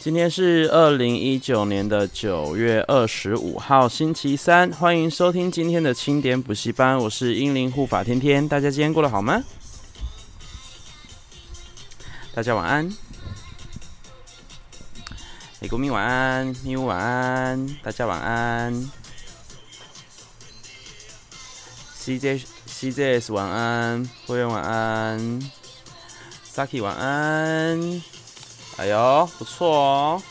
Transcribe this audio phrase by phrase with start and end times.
[0.00, 4.70] 今天是二零一九年的九月二十五号，星期三。
[4.72, 8.48] 欢迎收听今天的清点补习班，我是英灵护法天天。
[8.48, 9.42] 大家今天过得好吗？
[12.32, 12.88] 大家晚安。
[15.58, 18.72] 美国明晚安，咪乌晚安，大家晚安。
[22.00, 25.40] CJ CJS 晚安，会员晚安
[26.54, 28.17] ，Saki 晚安。
[28.78, 30.22] 哎呦，不错哦！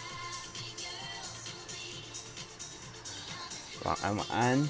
[3.84, 4.70] 晚安，晚安。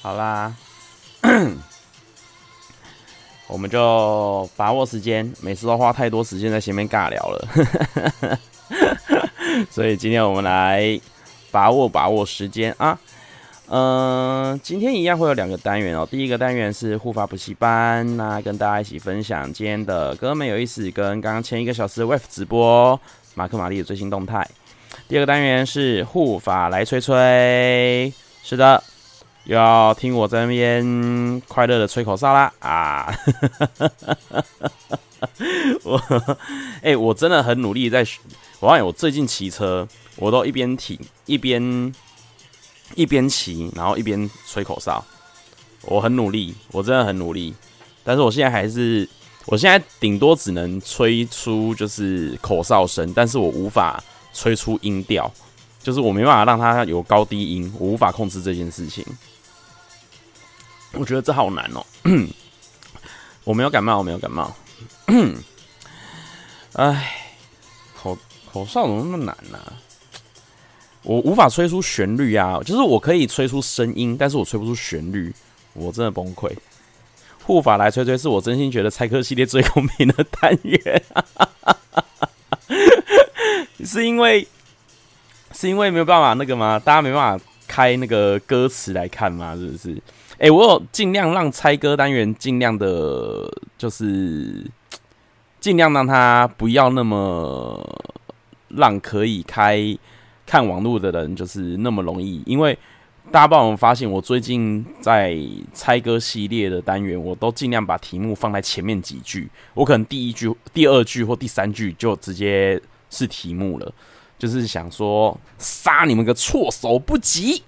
[0.00, 0.54] 好啦，
[3.48, 8.38] 我们就把握时间，每次都花太多时间在前面尬聊了，
[9.70, 11.00] 所以今天我们来
[11.50, 12.96] 把握把握时间啊。
[13.74, 16.06] 嗯，今天一样会有两个单元哦。
[16.10, 23.00] 第一个单元是护法补习班，那跟大家一起分享今天的歌没有意思，跟刚刚前一个小时的 WAV 直播
[23.34, 24.46] 马克玛丽的最新动态。
[25.08, 28.12] 第二个单元是护法来吹吹，
[28.42, 28.84] 是的，
[29.44, 33.10] 又要听我在那边快乐的吹口哨啦啊！
[35.82, 35.98] 我
[36.82, 38.04] 哎、我真的很努力在，
[38.60, 41.90] 我发现我最近骑车，我都一边停一边。
[42.94, 45.04] 一边骑，然后一边吹口哨，
[45.82, 47.54] 我很努力，我真的很努力，
[48.04, 49.08] 但是我现在还是，
[49.46, 55.32] 我现在顶多只能吹出就是口哨声，但是我无法吹出音调，
[55.82, 59.04] 就是我没办法让它有高低音，我无法控制这件事情。
[60.92, 61.84] 我觉得这好难哦。
[63.44, 64.54] 我没有感冒，我没有感冒。
[66.74, 67.14] 哎，
[68.00, 68.16] 口
[68.52, 69.58] 口哨怎么那么难呢、
[71.04, 75.34] 我无法吹出旋律啊，就是我可以吹出声音，但是我吹不出旋律，
[75.72, 76.50] 我真的崩溃。
[77.44, 81.02] 护法来吹吹，是我真心觉得猜歌系列最公平的单元，
[83.84, 84.46] 是因为
[85.50, 86.78] 是因为没有办法那个吗？
[86.78, 89.56] 大家没办法开那个歌词来看吗？
[89.56, 90.00] 是不是？
[90.38, 94.64] 哎、我有尽量让猜歌单元尽量的，就是
[95.60, 97.84] 尽量让它不要那么
[98.68, 99.98] 让可以开。
[100.46, 102.78] 看网络的人就是那么容易，因为
[103.30, 105.38] 大家帮我们发现，我最近在
[105.72, 112.80] 猜歌系列的单元，我都尽量把题目放在前面几句，我可能第一句、第二句或第三句就直接
[113.10, 113.92] 是题目了，
[114.38, 117.62] 就是想说杀你们个措手不及，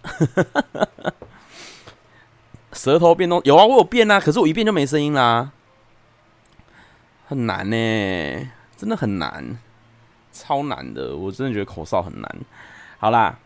[2.72, 5.52] 舌头变动有啊，我有变啊，可是我一变就没声音啦，
[7.26, 9.56] 很难呢、真的很难。
[10.34, 12.36] 超难的，我真的觉得口哨很难。
[12.98, 13.38] 好啦，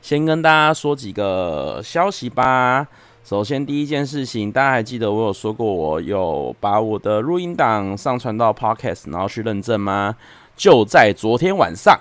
[0.00, 2.88] 先跟大家说几个消息吧。
[3.22, 10.16] 首先，第一件事情，大家还记得我有说过，我有把我的录音档上传到 Podcast，然后去认证吗？
[10.56, 12.00] 就在昨天晚上，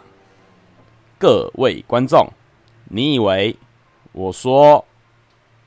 [1.20, 2.32] 各位观众，
[2.86, 3.58] 你以为
[4.14, 4.86] 我说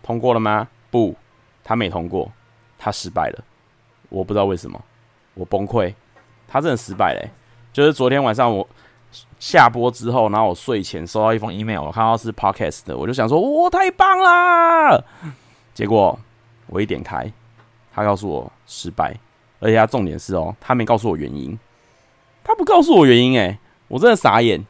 [0.03, 0.67] 通过了吗？
[0.91, 1.15] 不，
[1.63, 2.33] 他没通过，
[2.79, 3.45] 他失败了。
[4.09, 4.83] 我不知道为什么，
[5.35, 5.95] 我崩溃，
[6.49, 7.29] 他真的失败了。
[7.73, 8.67] 就是昨天晚上我
[9.39, 15.05] 下播之后，然后我睡前收到一封 email，我看到是 podcast 的，我就想说，哇，太棒了！
[15.73, 16.19] 结果
[16.67, 17.33] 我一点开，
[17.93, 19.17] 他告诉我失败，
[19.61, 21.59] 而且他重点是哦，他没告诉我原因，
[22.45, 23.59] 他不告诉我原因，诶，
[23.89, 24.65] 我真的傻眼，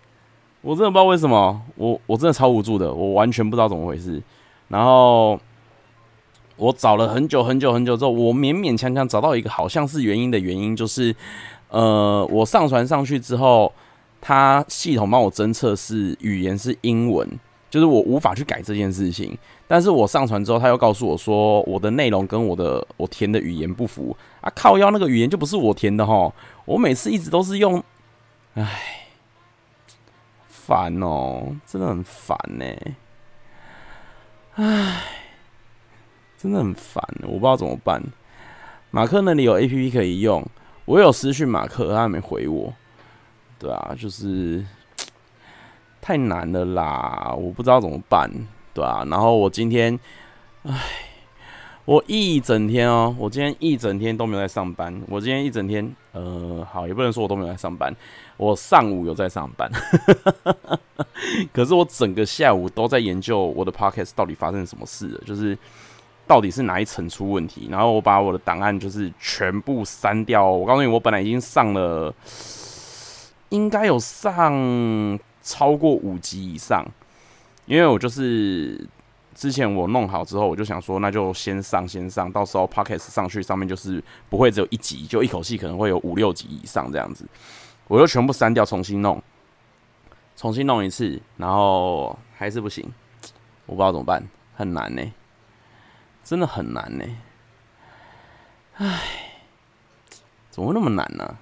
[0.61, 4.22] 我真的不知道为什么，我我真的超无助的，我完全不知道怎么回事。
[4.69, 5.41] 然后
[6.56, 11.15] 我找了很久很久很久之后，我勉勉强强找到一个好像是原因的原因，就是。
[11.70, 13.72] 呃，我上传上去之后，
[14.20, 17.28] 它系统帮我侦测是语言是英文，
[17.70, 19.38] 就是我无法去改这件事情。
[19.69, 24.50] 但是我上传之后，他又告诉我说，我的内容跟我的我填的语言不符啊！
[24.53, 26.32] 靠腰那个语言就不是我填的齁，
[26.64, 27.81] 我每次一直都是用，
[28.54, 29.06] 唉，
[30.48, 32.64] 烦哦，真的很烦呢，
[34.56, 35.02] 唉，
[36.37, 38.02] 真的很烦，我不知道怎么办。
[38.90, 40.44] 马克那里有 APP 可以用。
[40.90, 42.75] 我有私讯马克，他还没回我。
[43.60, 44.64] 对啊，就是
[46.02, 48.28] 太难了啦，我不知道怎么办。
[48.75, 49.96] 对啊，然后我今天，
[50.64, 50.75] 唉，
[51.84, 55.00] 我一整天哦，我今天一整天都没有在上班。
[55.06, 57.94] 我今天一整天，呃，好，也不能说我都没有在上班。
[58.37, 59.70] 我上午有在上班，
[61.54, 65.56] 可是我整个下午都在研究我的 podcast 到底发生什么事了，就是。
[66.31, 67.67] 到底是哪一层出问题？
[67.69, 70.49] 然后我把我的档案就是全部删掉。
[70.49, 72.15] 我告诉你，我本来已经上了，
[73.49, 76.87] 应该有上超过五级以上，
[77.67, 78.87] 因为我就是
[79.35, 87.25] 之前我弄好之后，我就想说，那就先上先上，到时候 Pocket 上去，上面就是不会只有一集，就一口气可能会有五六集以上这样子，
[87.88, 89.21] 我就全部删掉，重新弄，
[90.37, 92.88] 重新弄一次，然后还是不行，
[93.67, 94.23] 我不知道怎么办，
[94.55, 95.03] 很难呢，
[96.31, 97.05] 真的很难呢，
[98.77, 99.00] 唉，
[100.49, 101.37] 怎么会那么难呢？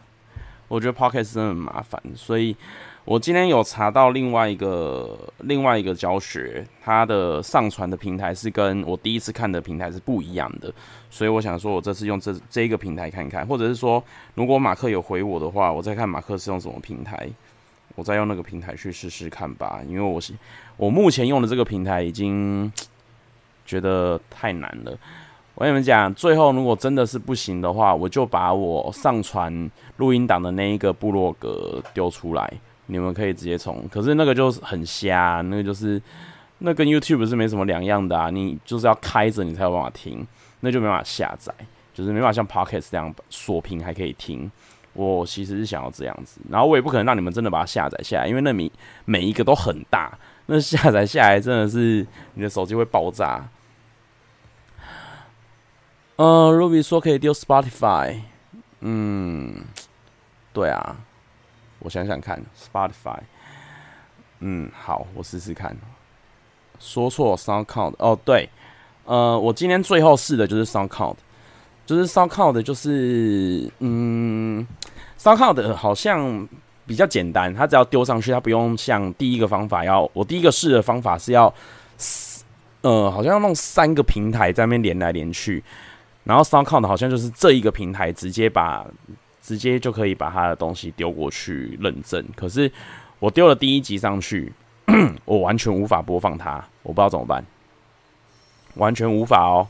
[0.67, 2.57] 我觉得 Podcast 真的很麻烦，所以。
[3.05, 10.73] 我今天有查到另外一个另外一个教学，它的上传的平台是跟我第一次看的平台是不一样的，
[11.11, 14.03] 所以我想说，我这次用这这一个平台看看，或者是说，
[14.35, 17.29] 如果马克有回我的话，我再看马克是用什么平台，
[17.95, 19.81] 我再用那个平台去试试看吧。
[19.89, 20.35] 因为我是
[20.77, 22.71] 我目前用的这个平台已经
[23.69, 24.99] 觉得太难了。
[25.55, 32.53] 我跟你们讲，最后如果真的是不行的话，我就把我上传录音档的那一个部落格丢出来。
[32.87, 36.01] 你们可以直接从，可是那个就是很瞎，那个就是
[36.59, 38.31] 那跟 YouTube 是没什么两样的啊。
[38.31, 40.27] 你就是要开着你才有办法听，
[40.61, 41.53] 那就没办法下载，
[41.93, 44.51] 就是没办法像 Podcast 这样锁屏还可以听。
[44.95, 48.71] 我其实是想要这样子，然后我也不可能让你们真的把它下载下来，因为那每
[49.05, 50.17] 每一个都很大，
[50.47, 53.47] 那下载下来真的是你的手机会爆炸。
[56.19, 58.19] 呃，Ruby 说可以丢 Spotify，
[58.81, 59.55] 嗯，
[60.53, 60.97] 对啊。
[61.79, 63.21] 我想想看，Spotify，
[64.41, 65.77] 嗯，好，我试试看。
[66.81, 68.51] 说错，SoundCloud，哦，对，
[69.05, 71.15] 呃，我今天最后试的就是 SoundCloud，
[71.87, 74.67] 就是 SoundCloud，就是，嗯
[75.21, 76.49] ，SoundCloud 好像
[76.85, 81.55] 比较简单，它只要丢上去，它不用像第一个方法要，我第一个试的方法是要，
[82.81, 85.63] 呃，好像要弄三个平台在那边连来连去，
[86.29, 88.87] 然后 SoundCloud 好像就是这一个平台直接把。
[89.41, 92.71] 直接就可以把他的东西丢过去认证，可是
[93.19, 94.53] 我丢了第一集上去，
[95.25, 97.43] 我完全无法播放它，我不知道怎么办，
[98.75, 99.67] 完全无法哦，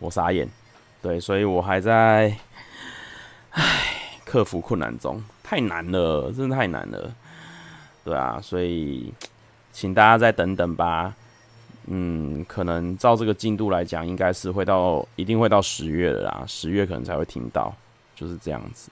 [0.00, 0.48] 我傻眼，
[1.00, 2.36] 对，所以我还在，
[3.50, 3.62] 唉，
[4.24, 7.14] 克服困难中，太难了，真的太难了，
[8.02, 9.14] 对啊，所以
[9.70, 11.14] 请大家再等等吧，
[11.86, 17.74] 嗯，可能照这个进度来讲，应该是会到，一定会到十月了啦，十月可能才会听到，
[18.14, 18.90] 就是这样子。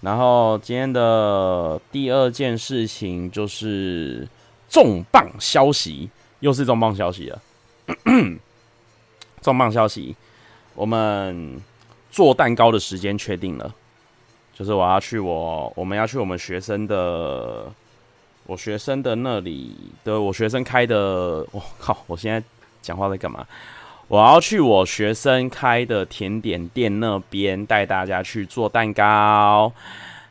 [0.00, 4.28] 然后今天的第二件事情就是
[4.68, 7.42] 重磅消息，又是重磅消息了。
[9.40, 10.14] 重磅消息，
[10.74, 11.60] 我们
[12.10, 13.74] 做蛋糕的时间确定了，
[14.54, 17.72] 就是我要去我我们要去我们学生的
[18.46, 19.74] 我学生的那里
[20.04, 21.96] 的我学生开的，我靠！
[22.06, 22.42] 我现在
[22.82, 23.46] 讲话在干嘛？
[24.06, 29.72] 我要去我学生开的甜点店那边带大家去做蛋糕，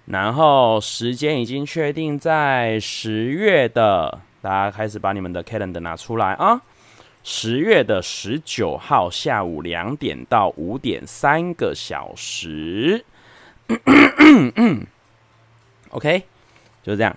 [0.05, 6.61] 然后时间已经确定在十月的，大家开始把你们的 calendar 拿出来啊！
[7.23, 13.03] 十月的十九号下午两点到五点，三个小时。
[15.89, 16.23] OK，
[16.83, 17.15] 就这样。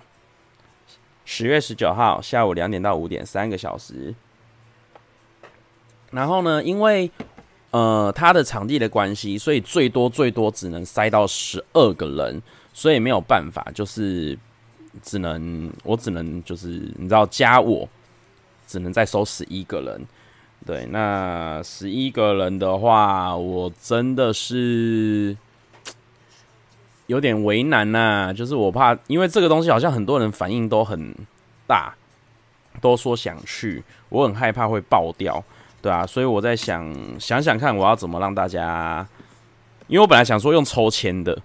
[1.29, 4.15] 十月十九号下午两点到五点，三个小时。
[6.09, 7.11] 然后呢，因为
[7.71, 12.41] 呃他的场地的关系，所以最多最多只能塞到十二个人，
[12.73, 14.39] 所以没有办法，就是
[15.03, 17.87] 只能我只能就是你知道加我，
[18.65, 20.07] 只能再收十一个人。
[20.65, 25.35] 对，那十一个人的话，我真的是
[27.07, 31.13] 有点为难呐、就是我怕，因为这个东西好像很多人反应都很
[31.65, 31.93] 大，
[32.79, 35.43] 都说想去，我很害怕会爆掉。
[35.81, 39.07] 对啊，所以我在想想想看，我要怎么让大家，
[39.87, 41.37] 因为我本来想说用抽签的，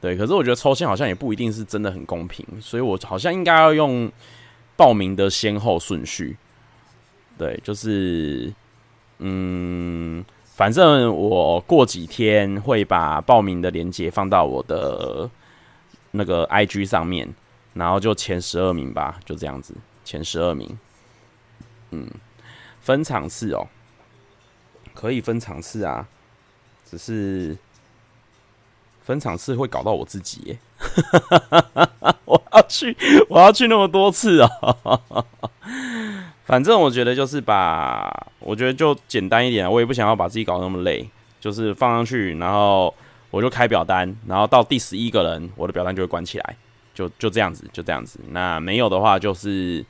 [0.00, 4.10] 对，可是我觉得抽签好像也不一定是真的很公平，所以我好像应该要用
[4.76, 6.36] 报名的先后顺序，
[7.36, 8.50] 对，就是，
[9.18, 10.24] 嗯，
[10.60, 15.30] 反正我过几天会把报名的链接放到我的
[16.10, 17.26] 那个 IG 上面，
[17.72, 19.72] 然后就前十二名吧，就这样子，
[20.04, 20.78] 前十二名，
[21.92, 22.06] 嗯，
[22.82, 23.68] 分场次哦。
[24.92, 26.06] 可以分场次啊，
[26.84, 27.56] 只是
[29.02, 30.58] 分场次会搞到我自己耶。
[32.26, 32.94] 我要去，
[33.30, 35.02] 我要去那么多次哦。
[36.50, 42.92] 反正我觉得就是把，我觉得就简单一点，我也不想要把自己搞那么累，就是放上去，然后
[43.30, 46.56] 我就开表单，然后到第十一个人，我的表单就会关起来，
[46.92, 48.18] 就就这样子，就这样子。
[48.30, 49.84] 那没有的话，就是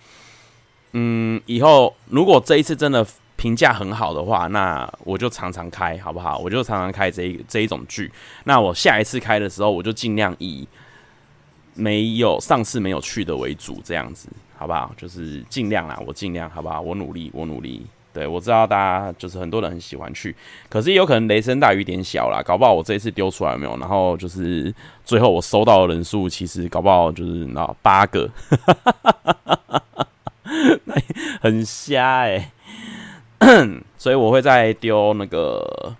[0.93, 3.07] 嗯，以后如果这一次真的。
[3.37, 6.37] 评价很好的话，那我就常常开，好不好？
[6.37, 8.12] 我就常常开这一这一种剧。
[8.45, 10.69] 那我下一次开的时候，我就尽量以
[11.73, 14.29] 没有上次没有去的为主，这样子，
[14.61, 14.93] 好不好？
[14.95, 16.83] 就是尽量啦，我尽量，好不好？
[16.83, 20.37] 我努力，我努力，对，我知道大家就是很多人很喜欢去，
[20.69, 28.31] 可是也有可能雷声大雨点小啦，搞不好我这一次丢出来没有，然后就是最后我收到的人数其实搞不好就是那八个，
[30.85, 30.95] 那
[31.40, 32.52] 很瞎哎、
[33.97, 35.97] 所以我会再丢那个，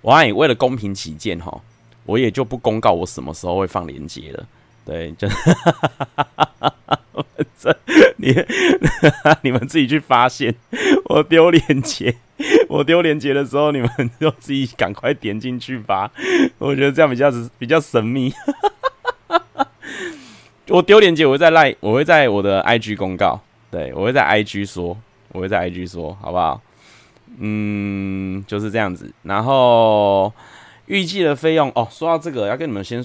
[0.00, 1.60] 我还为了公平起见哈，
[2.06, 4.44] 我也就不公告我什么时候会放链接了，
[4.84, 5.28] 对，就。
[7.58, 7.76] 这
[8.18, 8.34] 你
[9.42, 10.54] 你们自己去发现，
[11.06, 12.14] 我丢链接，
[12.68, 16.10] 我丢链接的时候，你们就自己赶快点进去吧。
[16.58, 18.32] 我觉得这样比较比较神秘。
[20.68, 24.96] 我丢链接，我会在赖，我会在我的 IG 公告，对，我会在 IG 说，
[25.32, 26.60] 我会在 IG 说，好不好？
[27.38, 29.10] 嗯，就是这样子。
[29.22, 30.32] 然后
[30.86, 33.02] 预计的费用哦，说到这个，要跟你们先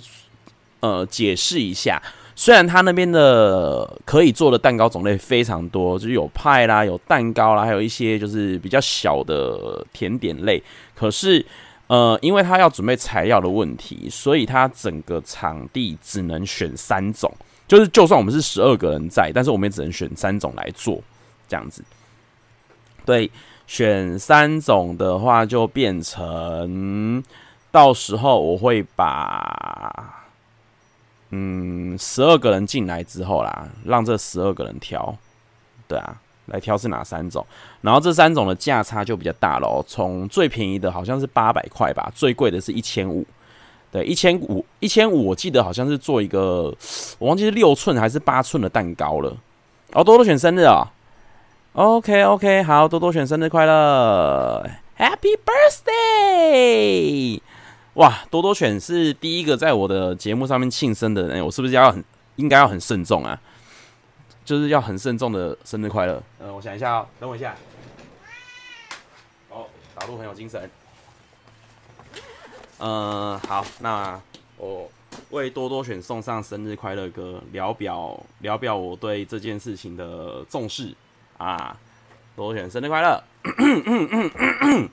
[0.82, 2.02] 呃解释一下。
[2.36, 10.62] 虽然他那边的可以做的蛋糕种类非常多，就是有派啦，有蛋糕啦，还有一些就是比较小的甜点类。
[10.96, 11.46] 可是，
[11.86, 17.32] 呃，因为他要准备材料的问题，所以他整个场地只能选三种。
[17.68, 21.02] 就是就算我们是十二个人在，但是我们也只能选三种来做，
[21.48, 21.84] 这样子。
[23.06, 23.30] 对，
[23.68, 27.24] 选三种的话，就变成
[27.72, 30.23] 到时候我会把。
[31.36, 35.18] 嗯，十二个人进来之后啦，让这十二个人挑，
[35.88, 37.44] 对啊，来挑是哪三种，
[37.82, 43.26] 然后这三种的价差就比较大咯，从最便宜的好像是八百块吧，最贵的是一千五，
[43.92, 46.72] 对，一千五，一千五，我记得好像是做一个，
[47.18, 49.36] 我忘记是六寸还是八寸的蛋糕了。
[49.94, 50.94] 哦，多多选生日啊
[51.74, 57.42] ，OK OK，好，多多选生日快乐，Happy Birthday！
[57.96, 62.04] 哇，多多选是第一个在我的节目上面庆生的人，我是不是要很
[62.38, 63.40] 应该要很慎重啊？
[64.44, 66.22] 就是要很慎重的生日快乐。
[66.40, 67.56] 嗯、我想一下哦，等我一下。
[69.50, 70.70] 哦，打赌很有精神。
[72.80, 74.20] 嗯、好，那
[74.58, 74.90] 我
[75.30, 80.94] 为多多选送上生日快乐歌，聊表聊表我对这件事情的重视
[81.38, 81.78] 啊。
[82.36, 83.24] 多多选生日快乐。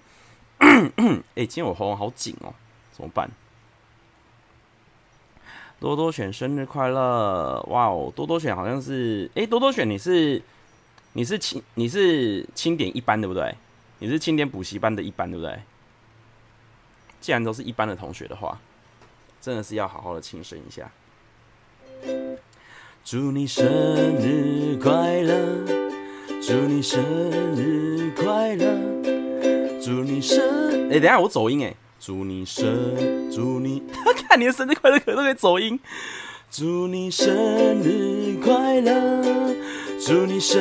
[0.59, 0.77] 哎、
[1.37, 2.53] 欸，今天我喉咙好紧哦。
[3.01, 3.31] 怎么办？
[5.81, 7.59] 多多选生日快乐！
[7.71, 10.43] 哇哦，多多选好像是哎、多多选你是
[11.15, 13.55] 你是清你是清点一班对不对？
[14.01, 15.59] 你是清点补习班的一班对不对？
[17.19, 18.61] 既然都是一班的同学的话，
[19.41, 20.91] 真的是要好好的庆生一下。
[23.03, 25.35] 祝你生日快乐！
[26.43, 27.03] 祝你生
[27.57, 29.81] 日快乐！
[29.81, 31.75] 祝你生哎、等下我走音哎。
[32.03, 32.65] 祝你生，
[33.31, 33.83] 祝你，
[34.27, 35.79] 看你的生日快乐可都可以走音。
[36.51, 37.27] 祝你生
[37.83, 39.23] 日快乐，
[40.01, 40.59] 祝你生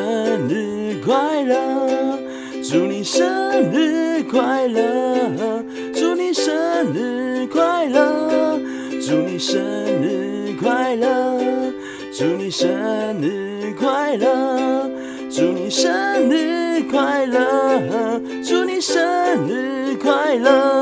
[0.50, 2.20] 日快乐，
[2.62, 5.64] 祝你生日快乐，
[5.96, 8.60] 祝你生日快乐，
[9.02, 9.64] 祝你生
[10.04, 11.72] 日快乐，
[12.12, 14.92] 祝你生日快乐，
[15.32, 20.79] 祝你生日快乐，祝你生日快乐。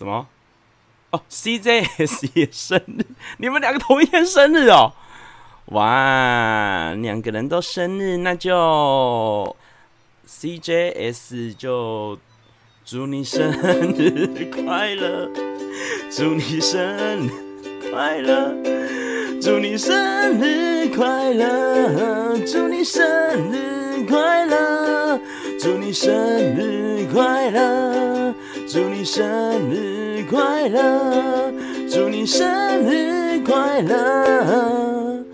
[0.00, 0.26] 什么？
[1.10, 3.04] 哦，CJS 也生日，
[3.36, 4.94] 你们两个同一天生日哦！
[5.66, 9.54] 哇，两个人都生日，那就
[10.26, 12.18] CJS 就
[12.82, 15.28] 祝你生日快乐，
[16.10, 18.54] 祝你生日快乐，
[19.42, 23.04] 祝你生日快乐，祝你生
[23.52, 25.20] 日快乐，
[25.60, 26.10] 祝你生
[26.56, 28.34] 日快乐。
[28.72, 31.52] 祝你生日快乐！
[31.90, 32.48] 祝你生
[32.84, 35.24] 日快乐！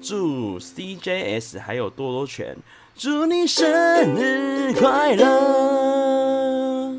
[0.00, 2.56] 祝 CJS 还有多多犬，
[2.94, 3.66] 祝你生
[4.14, 6.94] 日快乐！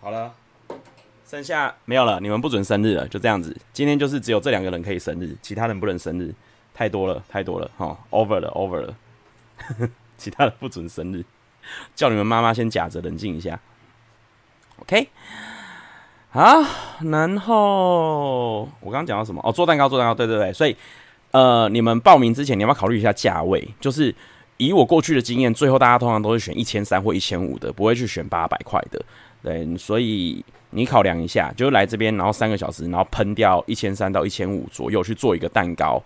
[0.00, 0.32] 好了，
[1.28, 3.56] 剩下没有了，你们不准生日了，就这样子。
[3.72, 6.32] 今天就是只有这两个人可以生日，其他人不能生日，
[6.72, 8.96] 太多了，太多了，哈，over 了，over 了，
[10.16, 11.24] 其他的不准生日，
[11.96, 13.58] 叫你们妈妈先假着冷静一下。
[14.78, 15.08] OK，
[16.30, 16.62] 好，
[17.00, 19.40] 然后我刚刚讲到什么？
[19.42, 20.52] 哦，做蛋糕，做蛋糕，对对对。
[20.52, 20.76] 所以，
[21.30, 23.66] 呃，你们报名之前，你要不要考虑一下价位？
[23.80, 24.14] 就是
[24.58, 29.02] 以我过去的经验，最后大家通常都是选一千三或一千五的，不会去选八百块的。
[29.42, 36.02] 对，所以你考量一下，就是来这边，然后三个小时，然后喷掉一千三到一千五左右去做一个蛋糕。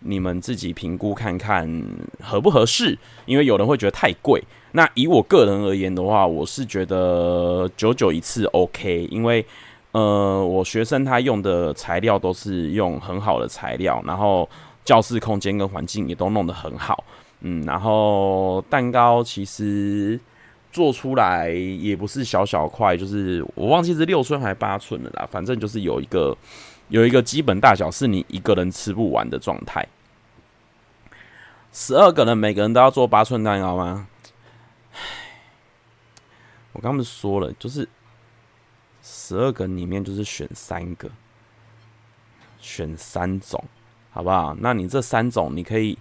[0.00, 1.84] 你们自己评估看看
[2.22, 4.42] 合不合适，因为有人会觉得太贵。
[4.72, 9.44] 那以我个人而言的话，我是觉得九九一次 OK，因为
[9.92, 14.48] 呃，我学生他用的材料都是用很好的材料，然后
[14.84, 17.02] 教室空间跟环境也都弄得很好，
[17.40, 20.18] 嗯，然后蛋糕其实
[20.70, 26.36] 做出来也不是小小块，就是我忘记是六寸还是八寸的啦，反正就是有一个
[26.88, 29.84] 有一个基本大小是你一个人吃不完的状态。
[31.72, 34.06] 十二个人每个人都要做八寸蛋糕吗？
[36.72, 37.88] 我刚刚不是说了，就是
[39.02, 41.10] 十二个里面就是选三个，
[42.60, 43.62] 选三种，
[44.10, 44.54] 好不好？
[44.60, 45.98] 那你这三种你可以，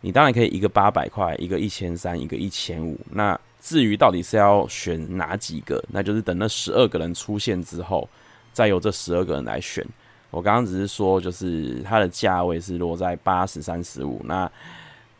[0.00, 2.98] 你当然可以一个八百块，一个一千三，一个一千五。
[3.10, 8.08] 那至于到底是要选哪几个，那就是等那十二个人出现之后，
[8.52, 9.86] 再由这十二个人来选。
[10.30, 14.20] 我刚刚只是说，就是它的价位是落在八十三十五。
[14.24, 14.50] 那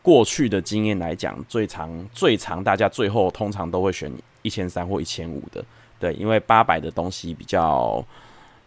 [0.01, 4.11] 过去的经验来讲，最长最长，大家最后通常都会选
[4.45, 5.65] 一千三或一千五的，
[5.99, 8.05] 对，因为八百的东西比较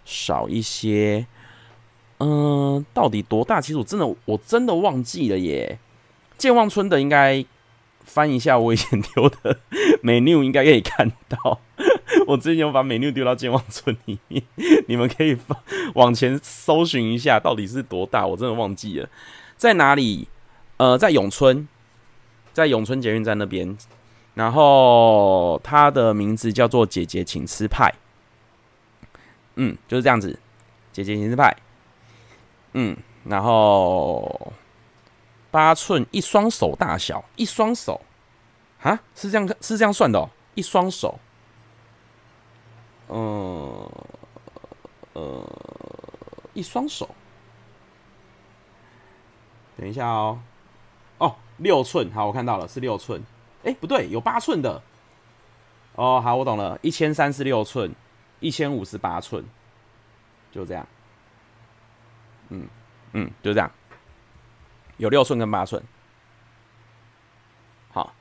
[0.04, 1.24] 少一些。
[2.20, 3.60] 嗯，到底多大？
[3.60, 5.78] 其实我真的我真的忘记了耶。
[6.36, 7.44] 健忘村的应该
[8.04, 9.60] 翻一下我以前丢的
[10.02, 11.60] menu，应该可以看到。
[12.26, 14.42] 我之前有把 menu 丢到健忘村里面，
[14.88, 15.38] 你们可以
[15.94, 18.26] 往前搜寻一下，到底是多大？
[18.26, 19.08] 我真的忘记了，
[19.56, 20.26] 在哪里？
[20.78, 21.68] 呃，在永春，
[22.52, 23.78] 在永春捷运站那边，
[24.38, 27.92] 然后他的名字叫做“姐姐请吃派”，
[29.58, 30.38] 嗯，就是这样子
[30.94, 31.52] ，“姐姐请吃派”，
[32.74, 34.52] 嗯，然后
[35.50, 38.00] 八寸一双手大小，一双手，
[38.80, 41.18] 啊，是这样，是这样算的哦，一双手，
[43.08, 43.90] 嗯，
[45.14, 45.44] 呃，
[46.54, 47.12] 一双手，
[49.76, 50.38] 等一下哦。
[51.18, 53.20] 哦，六寸，好，我看到了，是六寸。
[53.64, 54.82] 哎，不对，有八寸的。
[55.94, 57.92] 哦，好，我懂了，一千三是六寸，
[58.40, 59.44] 一千五是八寸，
[60.52, 60.86] 就这样。
[62.50, 62.66] 嗯
[63.12, 63.70] 嗯，就这样，
[64.96, 65.82] 有六寸跟八寸。
[67.90, 68.12] 好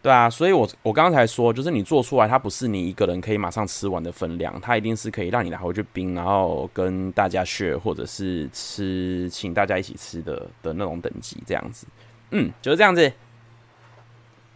[0.00, 11.86] 对啊，所以我我刚才说，就是你做出来，它不是你一个人可以马上吃完的分量，它一定是可以让你拿回去冰，然后跟大家学或者是吃，请大家一起吃的的那种等级，这样子。
[12.30, 13.12] 嗯，就是这样子，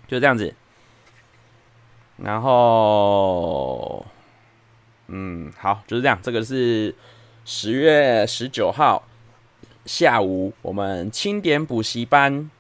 [0.08, 0.54] 就这样子。
[2.16, 4.04] 然后，
[5.08, 6.18] 嗯，好，就是这样。
[6.22, 6.94] 这个是
[7.44, 9.02] 十月十九号
[9.84, 12.50] 下午，我们清点补习班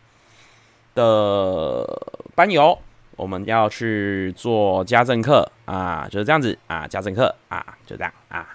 [0.94, 2.02] 的。
[2.36, 2.78] 班友，
[3.16, 8.46] 我们要去做家政课啊，就是这样子啊，家政课啊，就这样啊，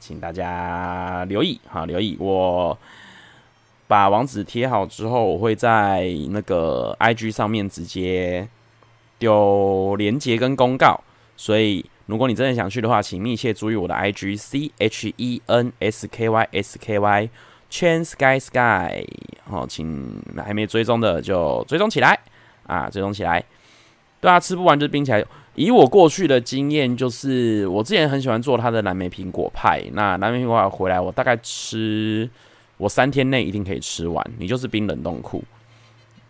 [0.00, 2.16] 请大家留意好，留意。
[2.18, 2.76] 我
[3.90, 8.46] 把网址贴好之后，我会在那个 IG 上面直接
[9.18, 11.02] 丢连接跟公告，
[11.36, 17.28] 所以如果你真的想去的话，请密切注意我的 IG C H E N S K Y S K Y
[17.68, 19.04] Chen Sky Sky，
[19.50, 22.16] 好，请还没追踪的就追踪起来。
[22.66, 23.44] 啊，追踪起来，
[24.20, 25.24] 对啊，吃不完就冰起来。
[25.56, 29.82] 以我过去的经验，就是我之前很喜欢做它的蓝莓苹果派。
[29.92, 32.30] 那蓝莓苹果派回来，我大概吃，
[32.80, 34.24] 我三天内一定可以吃完。
[34.38, 35.44] 你就是冰冷冻库，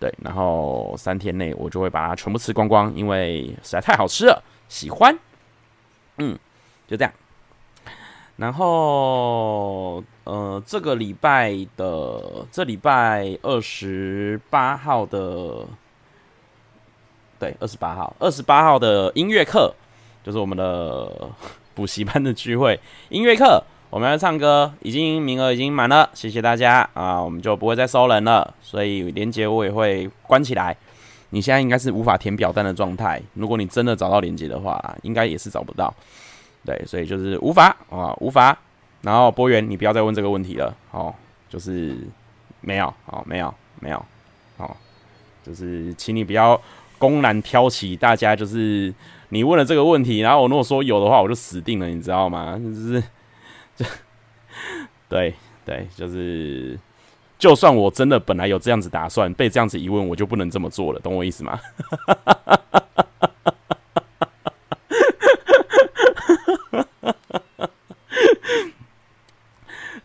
[0.01, 5.17] 对，然后三天内我就会把它全部吃光光，因为实在太好吃了，喜欢。
[6.19, 6.37] 嗯，
[6.89, 7.13] 就这样。
[8.37, 15.67] 然后，呃，这个礼拜的这礼拜二十八号的。
[17.39, 19.75] 对，二十八号，二十八号的音乐课
[20.23, 21.31] 就是我们的
[21.75, 22.79] 补习班的聚会。
[23.09, 28.55] 音乐课我们要唱歌，已经名额已经满了，谢谢大家啊，我们就不会再收人了。
[28.63, 30.77] 所以连结我也会关起来。
[31.31, 35.93] 你现在应该是无法填表单的状态，如果你真的找到连接的话，应该也是找不到。
[36.65, 38.57] 对，所以就是无法啊，无法。
[39.03, 40.73] 然后波源，你不要再问这个问题了。
[40.93, 41.13] 哦，
[41.49, 41.99] 就是
[42.61, 43.97] 没有，哦，没有，没有，
[44.59, 44.71] 哦，
[45.45, 46.61] 就是请你不要。
[46.97, 48.93] 公然挑起大家，就是
[49.31, 52.61] 你问了这个问题，然后我如果说有的话，我就死定了，你知道吗？
[52.63, 53.03] 就是，
[55.11, 55.35] 对
[55.67, 56.79] 对，就是，
[57.39, 61.61] 就算我真的本来有这样子打算，被这样子一问，我就不能这么做了，懂我意思吗？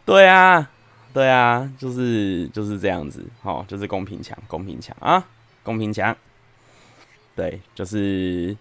[0.03, 0.69] 对啊，
[1.13, 5.25] 对啊，就是就是这样子，好，就是公平墙，公平墙啊，
[5.63, 6.15] 公平墙。
[7.35, 8.55] 对，就是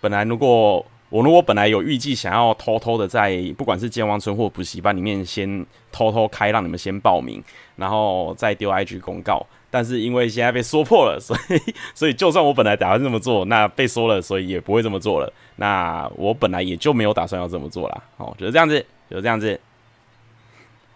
[0.00, 7.40] 本来如果我如果本来有预计想要偷偷的在不管是健忘村或补习班里面先偷偷开，让你们先报名，
[7.76, 15.32] 然后再丢 IG 公告，但是因为现在被说破了，所以所以就算我本来打算这么做，那被说了，所以也不会这么做了。
[15.54, 18.02] 那我本来也就没有打算要这么做啦。
[18.16, 19.60] 哦，就是这样子，就是这样子。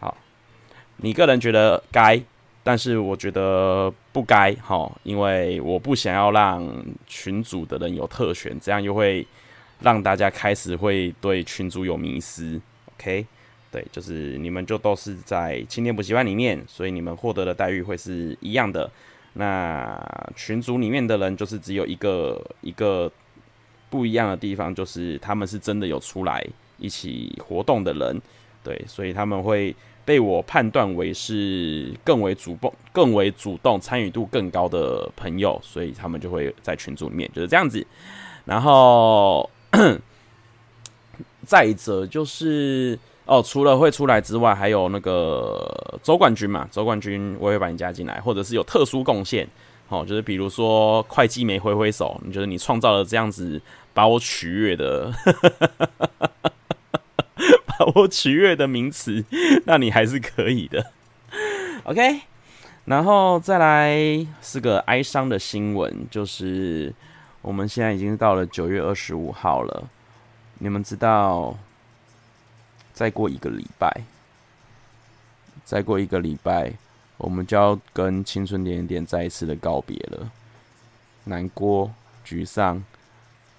[0.00, 0.16] 好，
[0.96, 2.20] 你个人觉得该，
[2.64, 6.68] 但是我觉得不该，齁，因为我不想要让
[7.07, 9.24] 群组的人有特权，这样又会
[9.81, 12.61] 让大家开始会对群主有迷思。
[12.97, 13.27] OK，
[13.71, 18.91] 对，就是你们就都是在青年补习班里面，所以你们获得的待遇会是一样的。
[19.35, 19.97] 那
[20.35, 23.11] 群组里面的人就是只有一个一个
[23.88, 26.45] 不一样的地方，就是他们是真的有出来
[26.79, 28.21] 一起活动的人，
[28.64, 37.87] 对，所以他们会被我判断为是更为主动、更为主动、参与度更高的朋友，所以他们就会在群组里面就是这样子。
[38.45, 39.49] 然后
[41.47, 42.99] 再者就是。
[43.31, 49.47] 哦，除了会出来之外，还有那个周冠军嘛，周冠军我也会把你加进来，或者是有特殊贡献，
[49.91, 53.61] 哦，就是比如说会计没挥挥手，你觉得你创造了这样子
[53.93, 55.12] 把我取悦的，
[57.67, 59.23] 把我取悦的名词，
[59.67, 60.87] 那你还是可以的。
[61.83, 62.23] OK，
[62.87, 66.95] 然后再来是个哀伤的新闻，就是
[67.49, 69.89] 我们现在已经到了九月二十五号了，
[70.59, 71.57] 你们知道？
[72.93, 74.03] 再过一个礼拜，
[75.65, 76.75] 再过一个礼拜，
[77.17, 80.31] 我们就要跟青春点点再一次的告别了。
[81.25, 81.91] 难过、
[82.23, 82.85] 沮丧，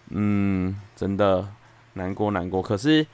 [0.09, 1.49] 嗯，真的
[1.93, 2.61] 难过难过。
[2.61, 3.07] 可是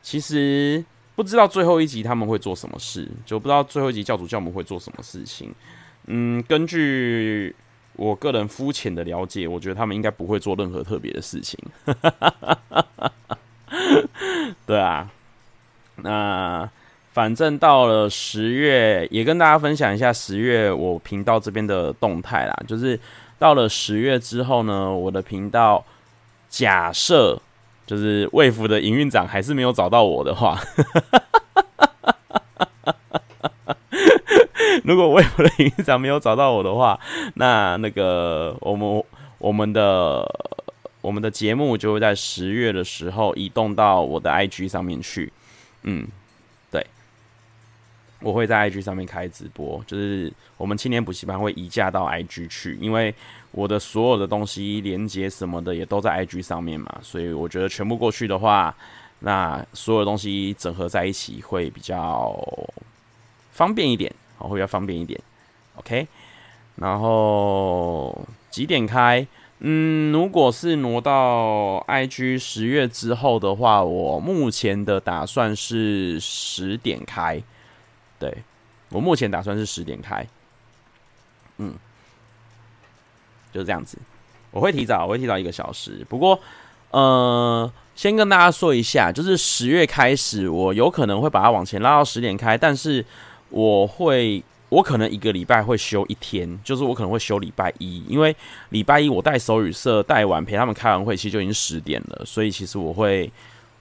[0.00, 0.84] 其实
[1.16, 5.52] 不知道最后一集他们会做什么事，就不知道最后一集教主教母会做什么事情。
[6.06, 7.52] 嗯，根据
[7.94, 11.58] 我个人肤浅的了解，我觉得他们应该不会做任何特别的事情。
[14.66, 15.10] 对啊。
[15.96, 16.68] 那
[17.12, 22.62] 反正到了十月，也跟大家分享一下十月我频道这边的动态啦。
[22.66, 22.98] 就是
[23.38, 25.84] 到了十月之后呢，我的频道
[26.48, 27.38] 假设
[27.86, 30.58] 就是魏福的营运长还是没有找到我的话，
[34.84, 36.98] 如果卫福的营运长没有找到我的话，
[37.34, 39.04] 那那个我们
[39.38, 40.24] 我们的
[41.00, 45.32] 我们的节目就会在十月的时候移动到我的 IG 上面去。
[45.82, 46.06] 嗯，
[46.70, 46.84] 对，
[48.20, 53.14] 我会在 IG 上面开直播，就是我们青年补习班会移驾到 IG 去，因为
[53.52, 58.74] 我的所有的东西连接什么的也都在 IG 上面嘛，所以我觉得全部过去的话，
[59.20, 62.38] 那所有东西整合在一起会比较
[63.52, 65.20] 方便一点，好，会比较方便一点
[65.76, 66.08] ，OK，
[66.76, 69.26] 然后几点开？
[69.58, 77.42] 嗯，如果是挪到 IG 十月之后的话，我目前的打算是十点开。
[78.18, 78.38] 对，
[78.88, 80.26] 我目前打算是十点开。
[81.58, 81.74] 嗯，
[83.52, 83.98] 就是这样子。
[84.50, 86.06] 我会提早，我会提早一个小时。
[86.08, 86.40] 不过，
[86.92, 93.04] 呃，先跟大家说一下，就是十月开始，我有可能会把它往前拉到十点开，但是
[93.50, 94.42] 我会。
[94.70, 98.32] 我可能一个礼拜会休一天，就是我可能会休礼拜一，因为
[98.68, 103.28] 礼拜一我带手语社带完陪他们开完会，其实就已经十点了，所以其实我会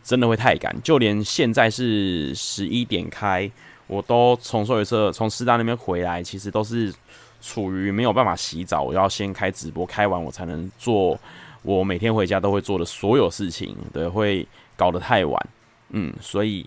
[0.03, 3.47] 真的会太赶，就连现在是十一点开，
[3.85, 6.91] 我都从手语社从师大那边回来，其实都是
[7.39, 11.15] 处于没有办法洗澡，我要先开直播，开完我才能做
[11.61, 14.43] 我每天回家都会做的所有事情，对，会
[14.75, 15.47] 搞得太晚，
[15.89, 16.65] 嗯，所以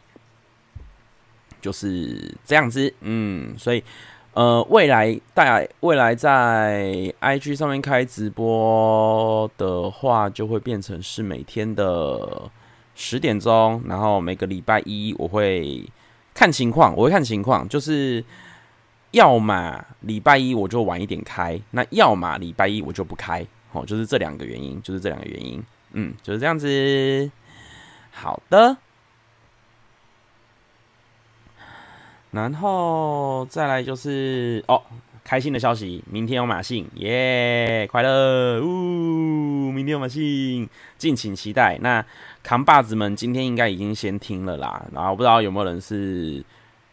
[1.62, 3.82] 就是这样子，嗯，所以。
[4.34, 12.50] 呃，未来带未来在 IG 上面开直播的话，就会变成是每天的
[12.94, 15.84] 十点钟，然后每个礼拜一我会
[16.32, 18.24] 看情况，我会看情况，就是
[19.10, 27.30] 要么礼拜一我就晚一点开，那要么礼拜一我就不开，哦，就是这两个原因，就是这两个原因，嗯，就是这样子，
[28.10, 28.78] 好的。
[32.32, 34.82] 然后再来就是哦，
[35.22, 41.78] 开心的消息，明天有马信，耶，快乐，呜，明天有马信，敬请期待。
[41.80, 42.04] 那
[42.42, 46.42] 扛把子们今天应该已经先听了啦，然后不知道有没有人是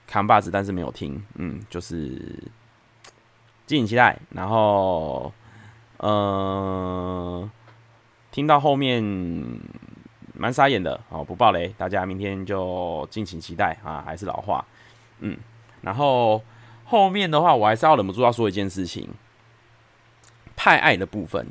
[0.05, 2.21] 扛把子，但是没有听，嗯，就是
[3.65, 4.19] 敬请期待。
[4.31, 5.31] 然后，
[5.97, 7.49] 呃，
[8.29, 9.01] 听到后面
[10.33, 14.65] 蛮傻眼的，哦，不爆雷，大家明天就敬请期待啊，还是老话。
[15.19, 15.37] 嗯，
[15.81, 16.41] 然后
[16.85, 19.07] 后面的话，我还是要忍不住要说一件事情，
[20.55, 21.47] 派爱的部分。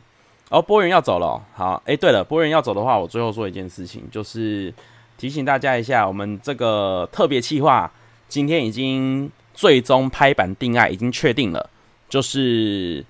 [0.51, 4.73] 哦，波源要走了，好，哎，对了，波源要走的话，我最后说一件事情，就是
[5.19, 7.93] 提醒大家一下，我们这个特别企划
[8.29, 11.69] 今天已经最终拍板定案，已经确定了，
[12.09, 13.05] 就是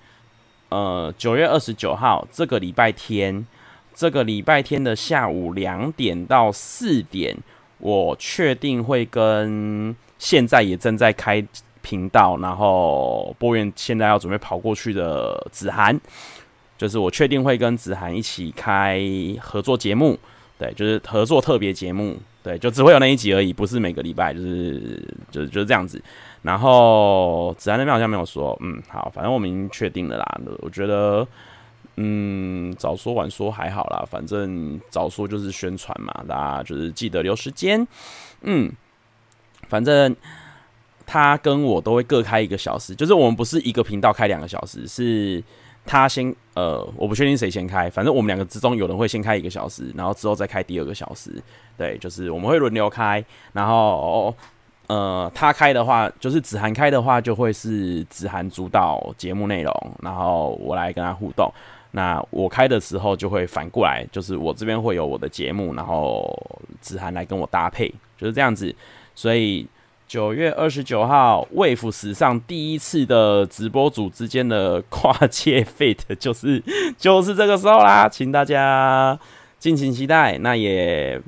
[0.67, 3.47] 呃九月二十九号这个礼拜天，
[3.93, 7.37] 这个礼拜天的下午两点到四点，
[7.77, 9.95] 我确定会跟。
[10.19, 11.43] 现在也正在开
[11.81, 15.99] 频道，然后播员现在要准备跑过去的子涵，
[16.77, 19.01] 就是我确定会跟子涵一起开
[19.41, 20.19] 合作节目，
[20.59, 25.01] 对，就是合作特别节目，对，就只会有那一集而已，不是每个礼拜，就是
[25.31, 25.99] 就是就是这样子。
[26.41, 30.41] 然后子涵那边好像没有说，嗯，好，反正我们已经确定了啦。
[30.59, 31.25] 我觉得，
[31.95, 37.87] 嗯，早说晚说还好啦，反正早说就是宣传嘛，大家就是记得留时间，
[38.41, 38.69] 嗯。
[39.69, 40.13] 反正
[41.05, 45.41] 他跟我都会各开一个小时，就是我们不是一个频道开两个小时，是
[45.85, 51.31] 他先呃，我不确定谁先开，反正我们两个之中有人会先开一个小时，然后之后再开第二个小时，
[51.77, 54.35] 对，就是我们会轮流开，然后
[54.87, 61.51] 呃，他开的话就是子涵开的话，就会是子涵主导节目内容，然后我来跟他互动。
[61.91, 66.31] 那我开的时候就会反过来，就是我这边会有我的节目，然后
[66.81, 68.75] 子涵来跟我搭配，就是这样子。
[69.19, 69.67] 所以
[70.07, 76.63] 九月二十九号，Wave 史上第一次的直播组之间的跨界 Fight 就是
[76.97, 79.19] 就是这个时候啦，请大家
[79.57, 80.37] 敬请期待。
[80.37, 81.21] 那也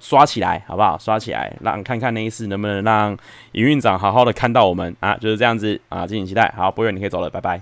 [0.00, 0.96] 刷起来好不好？
[0.96, 3.14] 刷起来，让看看那一次能不能让
[3.52, 6.50] 营运长好好的看到我们啊，就是这样子啊，敬请期待。
[6.56, 7.60] 好，博远你可以走了，拜拜。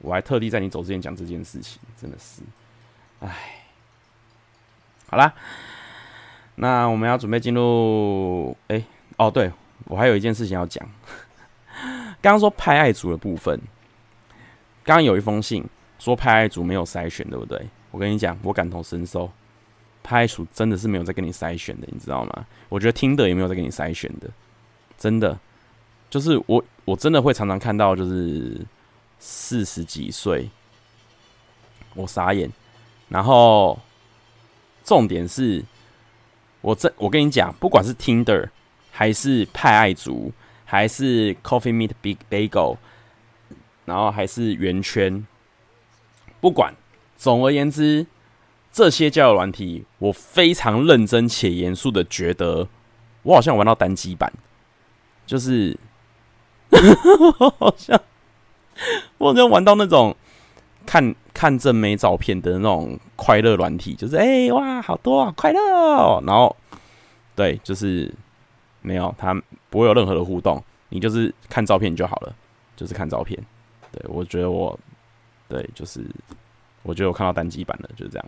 [0.00, 2.42] 我还特地在你走之前讲这件事情，真的是，
[3.20, 3.28] 唉，
[5.08, 5.32] 好啦。
[6.60, 8.82] 那我们要准备进入，哎、
[9.16, 9.48] 哦，对，
[9.84, 10.84] 我还有一件事情要讲。
[12.20, 13.56] 刚刚说派爱组的部分，
[14.82, 15.64] 刚刚有一封信
[16.00, 17.64] 说派爱组没有筛选，对不对？
[17.92, 19.30] 我跟你讲，我感同身受，
[20.02, 22.44] 派爱组真的是没有在跟你筛选的，你知道吗？
[22.68, 24.28] 我觉得听的也没有在跟你筛选的，
[24.98, 25.38] 真的，
[26.10, 28.66] 就是我我真的会常常看到，就是
[29.20, 30.50] 四十几岁，
[31.94, 32.50] 我傻眼。
[33.08, 33.78] 然后
[34.82, 35.64] 重点是。
[36.60, 38.48] 我这我跟你讲，不管是 Tinder
[38.90, 40.32] 还是派爱族，
[40.64, 42.76] 还是 Coffee Meet Big Bagel，
[43.84, 45.26] 然后还是圆圈，
[46.40, 46.74] 不管，
[47.16, 48.06] 总而言之，
[48.72, 52.68] 这些交友软体，我非常认真且严肃的觉得，
[53.22, 54.32] 我好像玩到单机版，
[55.26, 55.78] 就是，
[57.38, 58.00] 我好像，
[59.18, 60.16] 我好像玩到那种
[60.84, 62.98] 看看正妹照片的那种。
[63.14, 66.22] 快乐软体就是哎、哇，好多啊，快乐哦。
[66.26, 66.56] 然后
[67.34, 68.12] 对，就是
[68.80, 69.34] 没有，他
[69.68, 72.34] 不会有任何的互动，你就是看照片就好了，
[72.76, 73.38] 就是看照片。
[73.92, 74.78] 对，我觉得我
[75.48, 76.00] 对，就是
[76.82, 78.26] 我觉得我看到单机版了，就是这样。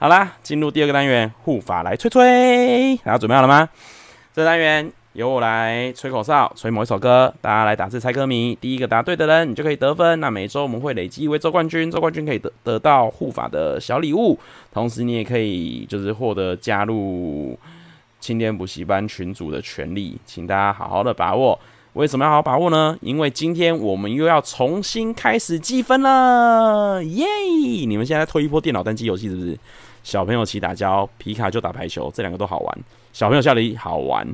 [0.00, 3.68] 好啦，进入第二个单元， 护法来吹吹，大家准备好了吗？
[4.34, 4.92] 这单元。
[5.16, 8.54] 由我来吹口哨，吹某一首歌，大家来打字猜歌名。
[8.60, 10.20] 第一个答对的人，你就可以得分。
[10.20, 14.38] 那每周我们会累积一位周冠军，周冠军可以得得到护法的小礼物，
[14.70, 17.58] 同时你也可以就是获得加入
[18.20, 21.58] 青年补习班群组的权利，请大家好好的把握。
[21.94, 22.94] 为什么要好好把握呢？
[23.00, 27.24] 因为今天我们又要重新开始计分了，耶！
[27.86, 29.58] 你们现在推一波电脑单机游戏是不是？
[30.04, 32.78] 小朋友齐打胶，皮卡就打排球，这两个都好玩。
[33.14, 34.28] 小朋友笑里好玩。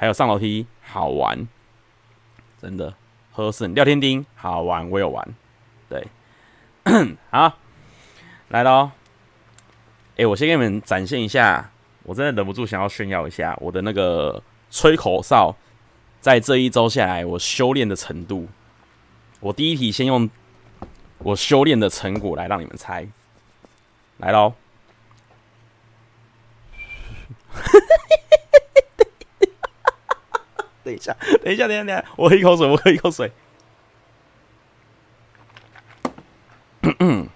[0.00, 1.48] 还有上楼梯好玩，
[2.62, 2.94] 真的。
[3.32, 5.34] 喝胜廖天丁好玩，我有玩。
[5.88, 6.06] 对，
[7.30, 7.58] 好，
[8.48, 8.92] 来喽。
[10.16, 11.70] 哎、我先给你们展现一下，
[12.04, 15.54] 我真的忍不住想要炫耀一下我的那个吹口哨，
[16.20, 18.48] 在这一周下来我修炼的程度。
[19.40, 20.30] 我第一题先用
[21.18, 23.06] 我修炼的成果来让你们猜，
[24.18, 24.54] 来喽。
[30.88, 33.30] 等一下， 等一下，等一下，等一下，我喝一口水，我喝一口水。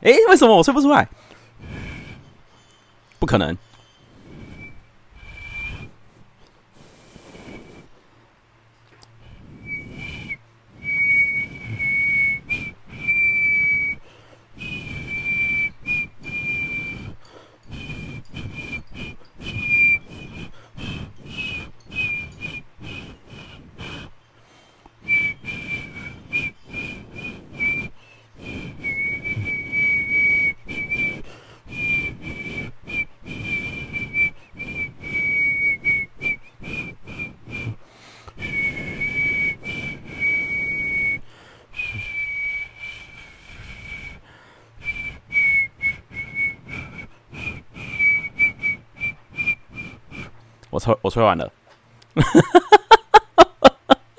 [0.00, 1.08] 哎，为什么我吹不出来？
[3.20, 3.56] 不可能。
[50.86, 51.50] 我我吹完了，
[52.14, 54.10] 哈哈哈，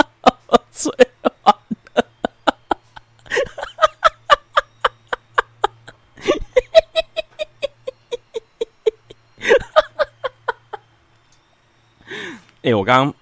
[12.76, 13.14] 我刚刚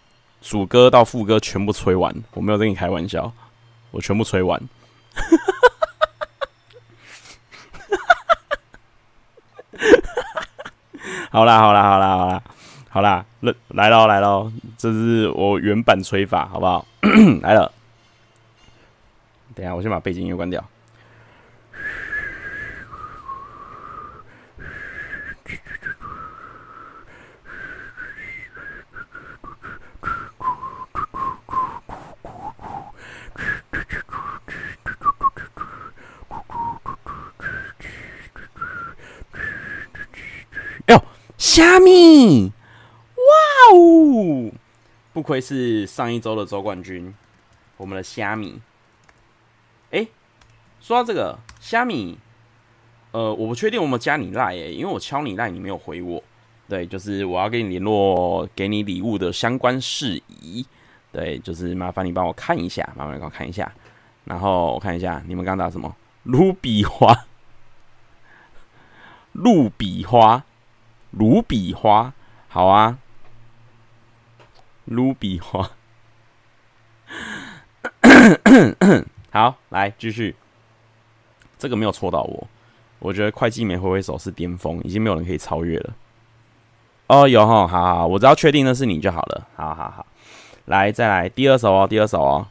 [0.42, 3.32] 主歌到副歌全部吹完，我没有跟你开玩笑，
[3.92, 4.62] 我全部吹完。
[11.30, 12.43] 好啦好啦好啦好啦。
[12.94, 16.86] 好啦，来来喽，来喽，这是我原版吹法，好不好？
[17.42, 17.72] 来了，
[19.56, 20.64] 等一下，我先把背景音乐关掉。
[41.38, 42.52] 虾米，
[45.24, 47.16] 不愧是上一周的周冠军，
[47.78, 48.60] 我们的虾米。
[49.92, 50.06] 哎、
[50.82, 52.18] 说到这个虾米，
[53.12, 56.22] 呃，我不确定我有没有加你赖，因为我敲你赖，你没有回我。
[56.68, 60.66] 对，就是我要跟你联络，给你礼物的相关事宜。
[61.14, 63.72] 对，就是麻烦你帮我看一下，麻烦你帮我看一下。
[64.26, 65.96] 然后我看一下，你们刚打什么？
[66.24, 67.28] 卢比花，
[69.32, 70.44] 卢比花。
[71.12, 72.12] 卢比花，
[72.50, 72.98] 好啊，
[74.86, 75.72] 卢比花，
[79.32, 80.36] 好，来继续。
[81.58, 82.48] 这个没有戳到我，
[83.00, 85.94] 我觉得会计没挥挥手是巅峰，已经没有人可以超越了。
[87.08, 89.48] 哦，有哈，好好，我只要确定那是你就好了。
[89.56, 90.06] 好好好，
[90.66, 92.48] 来再来第二首哦，第二首哦。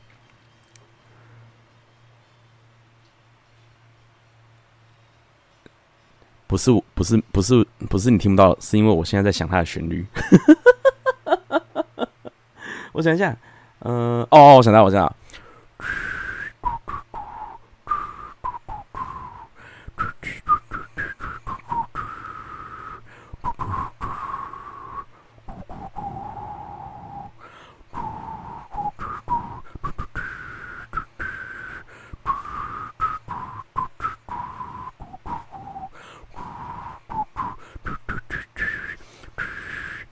[6.46, 10.06] 不是，不是，不是，不是你听不到，是因为我现在在想它的旋律。
[12.92, 13.34] 我想一下，
[13.80, 15.16] 嗯、呃，哦，我想到，我想到。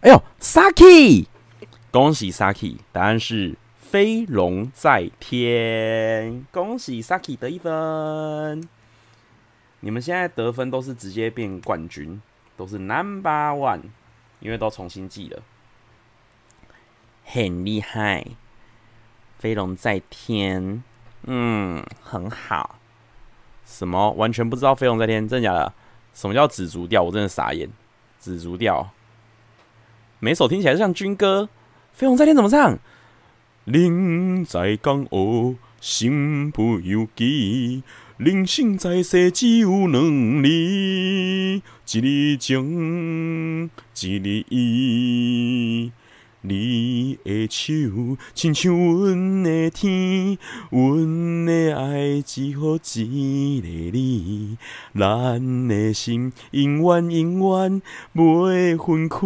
[0.02, 1.26] 哎呦，Saki，
[1.92, 8.68] 恭喜 Saki，答案是飞龙在天，恭喜 Saki 得一分。
[9.80, 12.22] 你们现在得分都是直接变冠军，
[12.56, 13.82] 都是 Number One，
[14.38, 15.42] 因为都重新记了，
[17.24, 18.24] 很厉害。
[19.40, 20.84] 飞龙在天，
[21.24, 22.78] 嗯，很好。
[23.66, 24.12] 什么？
[24.12, 25.72] 完全不知道飞龙在天，真的假的？
[26.14, 27.02] 什么叫紫竹调？
[27.02, 27.68] 我真的傻眼，
[28.20, 28.90] 紫竹调。
[30.20, 31.48] 每首听起来像军歌，
[32.00, 32.78] 飞鸿在天怎么唱？
[33.66, 37.82] 人在江湖，身不由己。
[38.16, 41.62] 人生在世只有两字，一
[42.00, 43.68] 日情，
[44.00, 45.92] 一日意。
[46.42, 50.38] 你的手，亲像阮的天，
[50.70, 54.56] 阮的爱只好一个你，
[54.98, 57.82] 咱的心永远永远
[58.14, 59.18] 袂分开。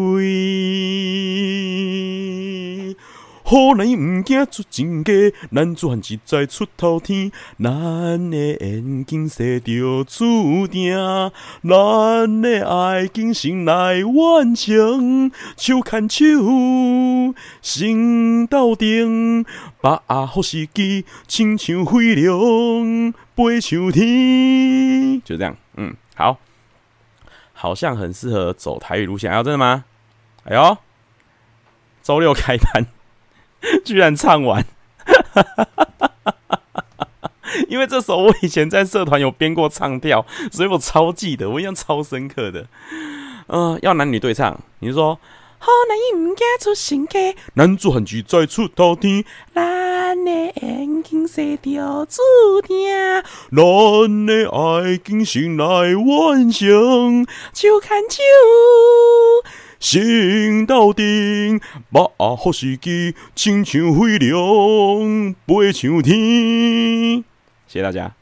[3.47, 5.13] 好男儿毋惊出真假，
[5.51, 7.31] 男子汉志在出头天。
[7.63, 10.97] 咱的缘今生着注定，
[11.63, 15.31] 咱的爱今生来完成。
[15.59, 16.25] 手牵手，
[17.61, 19.45] 心斗阵，
[19.83, 25.21] 把握好时机，亲像飞龙飞上天。
[25.21, 26.39] 就这样，嗯，好，
[27.53, 29.31] 好像很适合走台语路线。
[29.31, 29.85] 哎呦，真的吗？
[30.45, 30.79] 哎呦，
[32.03, 32.87] 周六开盘。
[33.85, 34.65] 居然唱完，
[37.69, 42.67] 因为这首我以前在社团有编过唱调，所以我超记得，我印象超深刻的。
[43.47, 45.19] 嗯、呃，要男女对唱，你说
[45.59, 49.25] 好男儿毋惊出身家，男子汉志在出头天，
[49.55, 52.21] 咱的缘今生着注
[52.67, 52.77] 定，
[53.51, 58.23] 咱的爱今生来完成，手牵手。
[59.85, 61.61] 心斗阵，
[61.93, 67.23] 把好时机，亲像飞龙飞上天。
[67.67, 68.15] 谢谢大家。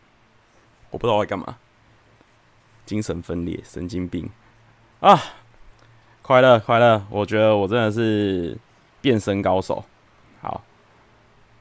[0.91, 1.59] 我不知道我在干嘛，
[2.85, 4.29] 精神分裂，神经病
[4.99, 5.23] 啊！
[6.21, 8.59] 快乐快乐，我觉得我真的是
[9.01, 9.85] 变身高手。
[10.41, 10.65] 好，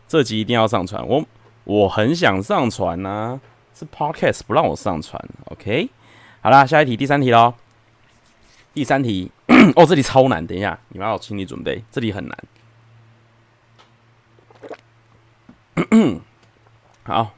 [0.07, 1.07] 这集一定要上传。
[1.07, 1.23] 我
[1.63, 3.41] 我很想上传呐、啊，
[3.75, 5.23] 是 Podcast 不让我上传。
[5.51, 5.91] OK，
[6.41, 7.53] 好啦，下一题，第三题喽。
[8.73, 9.29] 第三题
[9.75, 10.45] 哦，这里超难。
[10.45, 12.37] 等一下，你们要有心理准备，这里很难。
[17.03, 17.31] 好。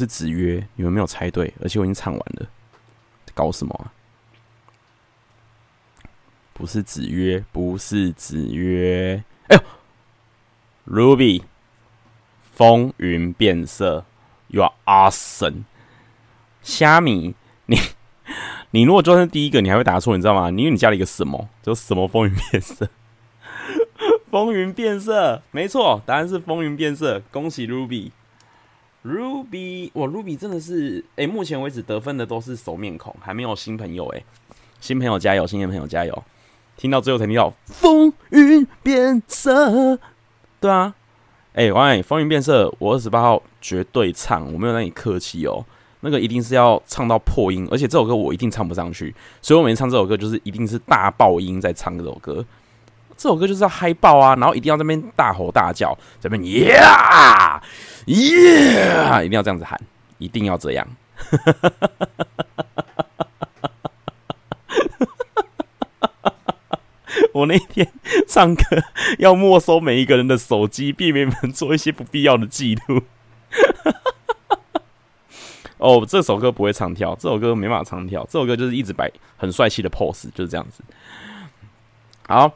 [0.00, 2.46] 是子曰，你们没有猜对，而且我已经唱完了，
[3.34, 3.92] 搞什么啊？
[6.54, 9.62] 不是子曰，不是子曰，哎呦
[10.86, 11.42] ，Ruby，
[12.54, 14.06] 风云变色
[14.48, 15.64] ，You are awesome，
[16.62, 17.34] 虾米，
[17.66, 17.78] 你
[18.70, 20.48] 你如果就算是第一个，你还会答错，你知道吗？
[20.48, 22.88] 因为你加了一个什么，就什么风云变色。
[24.30, 27.20] 风云变色，没错，答案是风云变色。
[27.30, 28.12] 恭喜 Ruby
[29.04, 34.22] Ruby，哇，Ruby 真的是，哎、目前为止得分的都是熟面孔，还没有新朋友，哎，
[34.78, 36.22] 新朋友加油，新朋友加油！
[36.76, 39.98] 听到最后才听到风云变色，
[40.60, 40.94] 对啊，
[41.54, 45.64] 哎、欸，王伟，风云变色，我二十八号绝对唱，我没有让你客气哦，
[46.00, 52.44] 那个一定是要唱到破音，而且这首歌我一定唱不上去，所以我每次唱这首歌就是一定是大爆音在唱这首歌。
[53.20, 56.80] 这首歌就是要嗨爆啊，然后一定要在那边大吼大叫，在那边耶
[58.06, 59.78] 耶，一定要这样子喊，
[60.16, 60.88] 一定要这样。
[67.34, 67.92] 我那天
[68.26, 68.62] 唱歌
[69.18, 73.02] 要没收每一个人的手机，避免你们做一些不必要的记录。
[75.76, 80.82] 哦，这首歌不会唱跳，这首歌没办法唱跳，这首歌就是一直摆很帅气的 pose，就是这样子。
[82.26, 82.50] 好。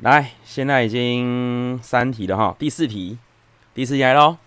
[0.00, 3.18] 来，现在已经三题了哈，第四题，
[3.74, 4.38] 第四题来喽。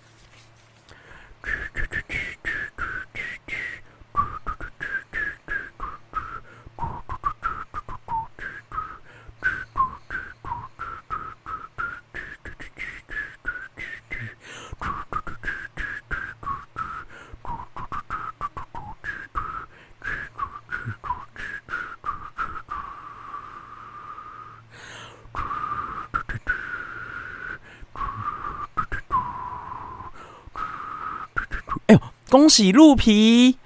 [32.32, 33.58] 恭喜鹿皮，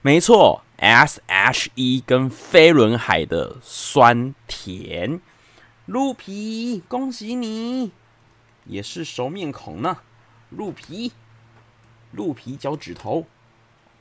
[0.00, 5.20] 没错，S H E 跟飞轮海的酸甜，
[5.86, 7.90] 鹿皮，恭喜你，
[8.64, 9.98] 也是熟面孔呢。
[10.50, 11.10] 鹿皮，
[12.12, 13.26] 鹿皮脚趾头，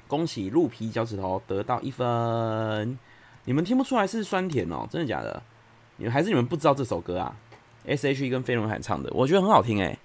[0.08, 3.00] 恭喜鹿皮脚趾头得到一分。
[3.46, 4.88] 你们听不出来是酸甜哦？
[4.88, 5.42] 真的假的？
[5.96, 7.36] 你们还是你们不知道这首歌啊
[7.88, 9.98] ？S H E 跟飞轮海唱的，我觉得很好听哎。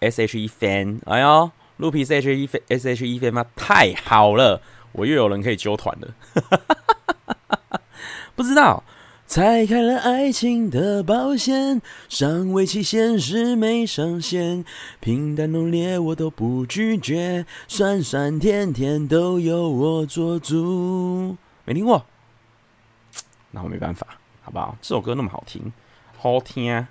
[0.00, 1.52] S H E fan，哎呦。
[1.78, 3.44] 鹿皮 S H E S H E 飞吗？
[3.54, 4.62] 太好了，
[4.92, 6.14] 我又有人可以揪团了。
[8.34, 8.82] 不知道，
[9.26, 14.64] 拆开了爱情的保险，尚未期限时没上限，
[15.00, 21.36] 平淡浓烈我都不拒绝，酸酸甜甜都由我做主。
[21.64, 22.06] 没听过？
[23.52, 24.06] 那我没办法，
[24.42, 24.76] 好不好？
[24.80, 25.72] 这首歌那么好听，
[26.16, 26.88] 好听啊！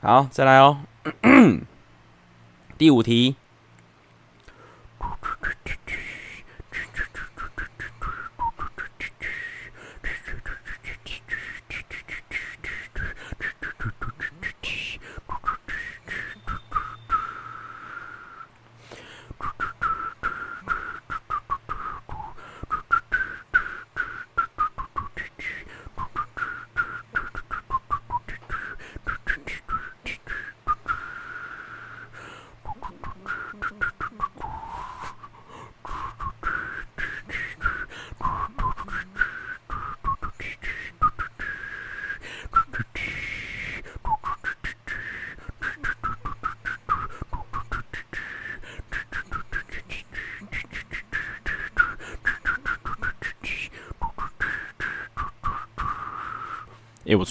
[0.00, 0.78] 好，再来哦。
[2.78, 3.34] 第五题。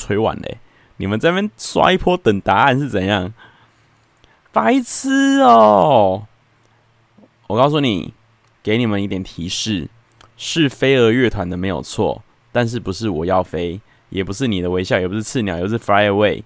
[0.07, 0.59] 吹完嘞！
[0.95, 3.33] 你们这边刷一波等答案是怎样？
[4.53, 6.27] 白痴哦！
[7.47, 8.13] 我告诉你，
[8.63, 9.89] 给你们一点提示：
[10.37, 16.43] 是飞儿乐团的没有错，但是不是我要飞，也不是你的微笑，也不是刺鸟，也不是 Fly Away。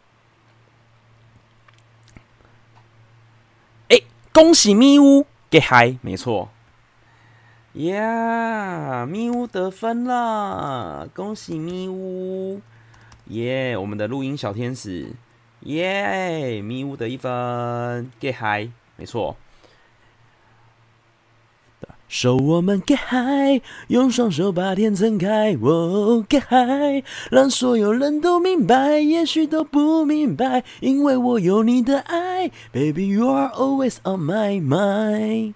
[3.90, 4.02] 哎、
[4.34, 6.50] 恭喜咪乌 get high，没错。
[7.74, 12.60] 呀，咪乌得分了，恭喜咪乌。
[13.32, 15.14] 耶我们的录音小天使，
[15.62, 16.64] 耶、yeah！
[16.64, 19.38] 咪呜得一分，get high，没错。
[22.10, 35.54] 手我们 get high，用双手把天撑开，哦，get high，让所有人都明白，也许都不明白，因为我有你的爱，baby you are always on my mind。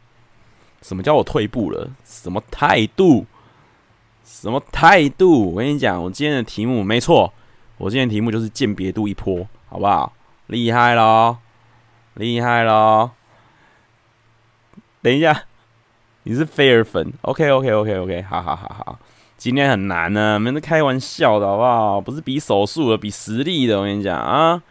[0.81, 1.91] 什么叫我退步了？
[2.05, 3.25] 什么态度？
[4.23, 5.51] 什么态度？
[5.51, 7.33] 我跟你讲，我今天的题目没错。
[7.77, 10.13] 我今天题目就是鉴别度一波，好不好？
[10.47, 11.37] 厉害喽，
[12.13, 13.11] 厉害喽！
[15.01, 15.43] 等一下，
[16.23, 18.99] 你是菲尔粉？OK OK OK OK，好好好好，
[19.37, 21.99] 今天很难呢，没得开玩笑的好不好？
[21.99, 23.79] 不是比手速的，比实力的。
[23.79, 24.61] 我跟你讲啊，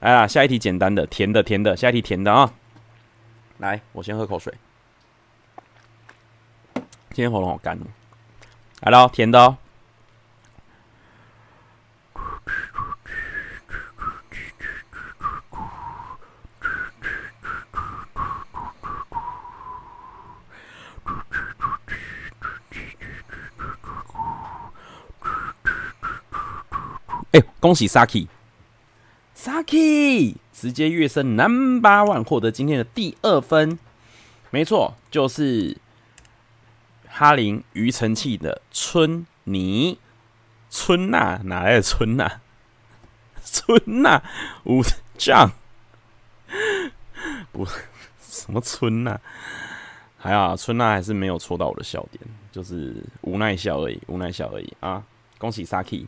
[0.00, 2.52] 来啦，下一题简单的，甜的甜的，下一题甜的啊。
[3.58, 4.52] 来，我先喝口水。
[6.74, 7.86] 今天喉咙好干哦。
[8.82, 9.56] 来喽，甜的哦。
[27.34, 28.36] 哎，恭喜 Saki，Saki
[30.52, 33.76] 直接跃升 Number One，获得今天的第二分。
[34.50, 35.76] 没错，就是
[37.08, 39.98] 哈林庾澄庆的春泥，
[40.70, 42.40] 春娜哪来的春娜？
[43.42, 44.22] 春娜
[44.66, 44.80] 五
[45.18, 45.50] 将，
[47.50, 47.66] 不
[48.20, 49.20] 什么春娜？
[50.16, 52.22] 还好，春娜还是没有戳到我的笑点，
[52.52, 55.02] 就是无奈笑而已，无奈笑而已啊！
[55.36, 56.06] 恭喜 Saki。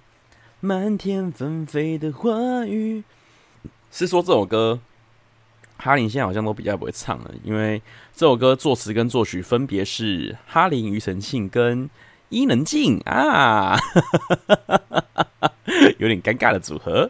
[0.67, 3.05] 漫天纷飞的花雨，
[3.93, 4.81] 是说这首歌，
[5.79, 7.81] 哈林现在好像都比较不会唱了，因为
[8.13, 11.89] 这首歌作词跟作曲分别是哈林、庾澄庆跟
[12.31, 13.79] 伊能静啊，
[15.99, 17.09] 有点尴尬的组合，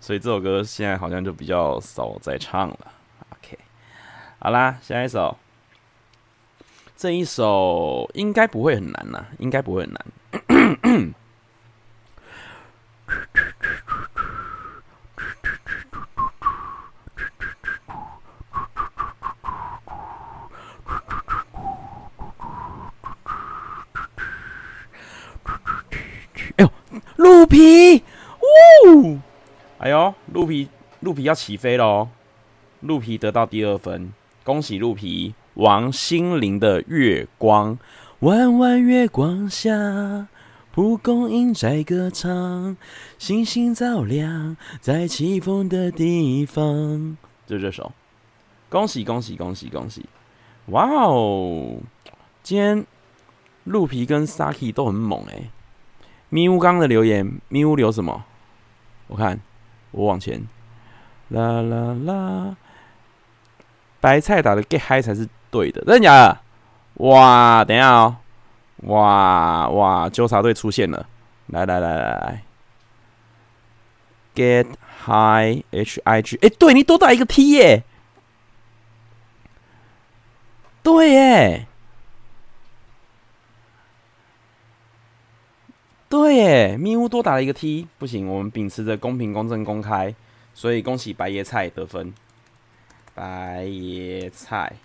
[0.00, 2.78] 所以这首歌现在好像就比较少再唱了。
[3.30, 3.56] OK，
[4.40, 5.36] 好啦，下一首，
[6.96, 10.04] 这一首应该不会很难呐，应该不会很难。
[26.56, 26.70] 哎呦，
[27.16, 28.02] 鹿皮，
[28.86, 29.18] 呜！
[29.78, 30.68] 哎呦，鹿皮，
[31.00, 32.08] 鹿皮要起飞喽！
[32.80, 34.12] 鹿皮得到第二分，
[34.44, 35.34] 恭喜鹿皮！
[35.54, 37.76] 王心凌的《月光》，
[38.20, 40.28] 弯弯月光下。
[40.78, 42.76] 蒲公英在歌唱，
[43.18, 47.16] 星星照亮在起风的地方。
[47.48, 47.90] 就这首，
[48.68, 50.08] 恭喜恭喜恭喜恭喜！
[50.66, 51.78] 哇哦，
[52.44, 52.86] 今天
[53.64, 55.50] 鹿皮跟 Saki 都很猛诶。
[56.28, 58.24] 咪乌刚的留言，咪乌留什么？
[59.08, 59.40] 我看，
[59.90, 60.46] 我往前，
[61.30, 62.56] 啦啦啦，
[63.98, 66.40] 白菜打的 get high 才是对的，真的假的？
[67.04, 68.18] 哇，等一下哦。
[68.82, 70.08] 哇哇！
[70.08, 71.08] 纠察队出现了！
[71.48, 72.42] 来来来来来
[74.34, 74.66] ，Get
[75.04, 77.82] High H I G，哎，对，你多打一个 T 耶！
[80.82, 81.66] 对耶，
[86.08, 90.14] 对耶，咪乌多打了一个 T，不行，我们秉持着公平、公正、公开，
[90.54, 92.14] 所以恭喜白椰菜得分。
[93.14, 94.76] 白椰菜，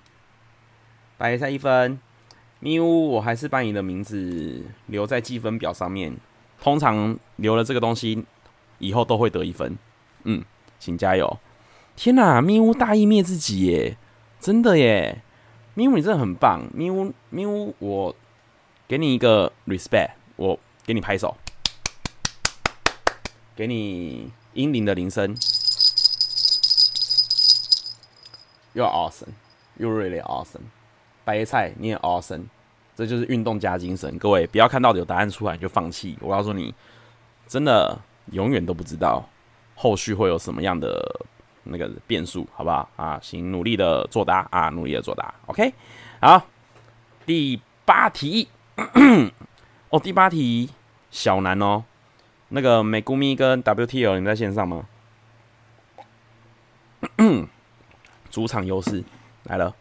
[1.18, 2.00] 白椰菜一分。
[2.64, 6.16] 咪呜，我还是把你的名字留在计分表上面。
[6.62, 8.24] 通常留了这个东西，
[8.80, 9.78] 以后都会得一分。
[10.24, 10.42] 嗯，
[10.80, 11.40] 请加油！
[11.98, 13.98] 天哪，咪呜大义灭自己耶，
[14.40, 15.22] 真的耶！
[15.74, 18.16] 咪呜你真的很棒，咪呜咪呜，我
[18.88, 21.36] 给你一个 respect，我给你拍手，
[23.58, 25.36] 给你英灵的铃声。
[28.74, 29.34] You're awesome,
[29.78, 30.72] you're really awesome.
[31.26, 32.46] 白菜，你也 awesome，
[32.96, 34.18] 这就是运动加精神。
[34.18, 36.18] 各位不要看到有答案出来就放弃。
[36.22, 36.74] 我告诉你，
[37.48, 37.98] 真的
[38.32, 39.24] 永远都不知道
[39.76, 41.26] 后续会有什么样的
[41.64, 43.20] 那个变数，好不好啊？
[43.22, 45.34] 请努力的作答啊，努力的作答。
[45.48, 45.74] OK，
[46.20, 46.46] 好，
[47.26, 48.48] 第八题
[49.90, 50.70] 哦，第八题
[51.10, 51.84] 小难哦。
[52.50, 54.86] 那个美姑咪跟 WTL，你在线上吗？
[58.30, 59.04] 主场优势
[59.46, 59.76] 来了。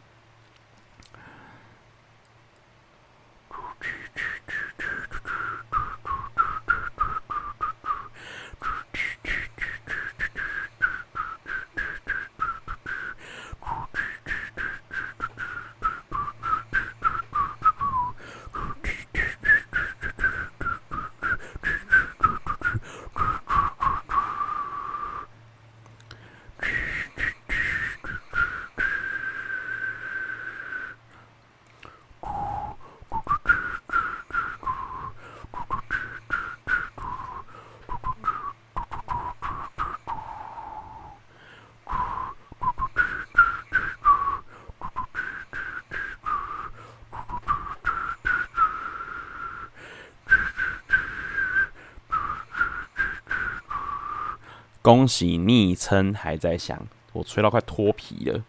[54.92, 58.44] 恭喜昵称还在响，我吹到快脱皮了。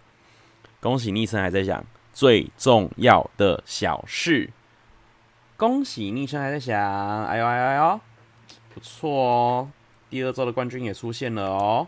[0.82, 1.82] 恭喜昵称还在响，
[2.12, 4.50] 最重要的小事。
[5.56, 6.78] 恭喜昵称还在想，
[7.24, 8.02] 哎呦哎呦哎呦，
[8.74, 9.72] 不错哦！
[10.10, 11.88] 第二周的冠军也出现了哦。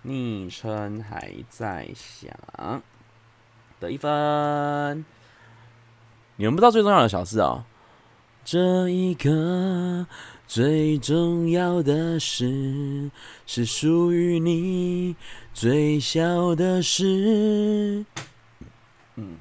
[0.00, 2.82] 昵称还在想，
[3.78, 5.04] 得一分。
[6.36, 7.64] 你们不知道最重要的小事哦。
[8.46, 10.06] 这一刻
[10.46, 13.10] 最重要的事，
[13.44, 15.16] 是属于你
[15.52, 18.04] 最小的事。
[19.16, 19.36] 嗯，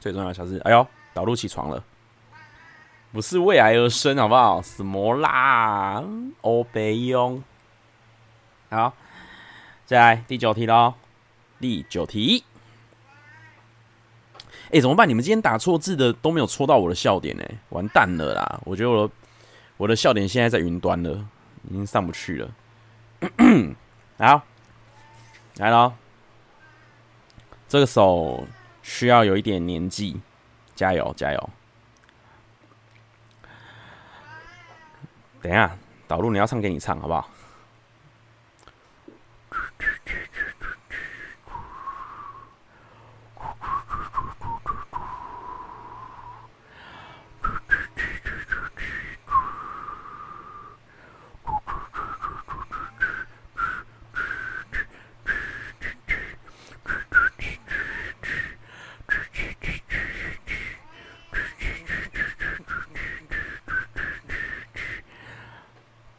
[0.00, 0.60] 最重要的小事。
[0.64, 1.84] 哎呦，导入起床了，
[3.12, 4.60] 不是为爱而生，好不好？
[4.60, 6.02] 什么啦？
[6.40, 7.40] 欧北庸。
[8.70, 8.92] 好，
[9.86, 10.94] 再来第九题喽。
[11.60, 12.42] 第九题。
[14.70, 15.08] 哎、怎么办？
[15.08, 18.60] 你们今天打错字的都没有戳到我的笑点呢、完蛋了啦！
[18.64, 19.10] 我觉得我
[19.78, 21.26] 我的笑点现在在云端了，
[21.70, 22.50] 已经上不去了。
[24.18, 24.42] 好，
[25.56, 25.94] 来喽，
[27.66, 28.46] 这个手
[28.82, 30.20] 需要有一点年纪，
[30.74, 31.50] 加油加油！
[35.40, 35.74] 等一下，
[36.06, 37.26] 导入你要唱给你唱，好不好？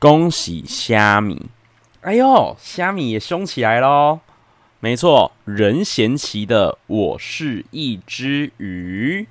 [0.10, 1.52] 恭喜虾米！
[2.02, 4.22] 哎呦，虾米也凶起来喽！
[4.80, 9.22] 没错，任贤齐的《我是一只鱼》，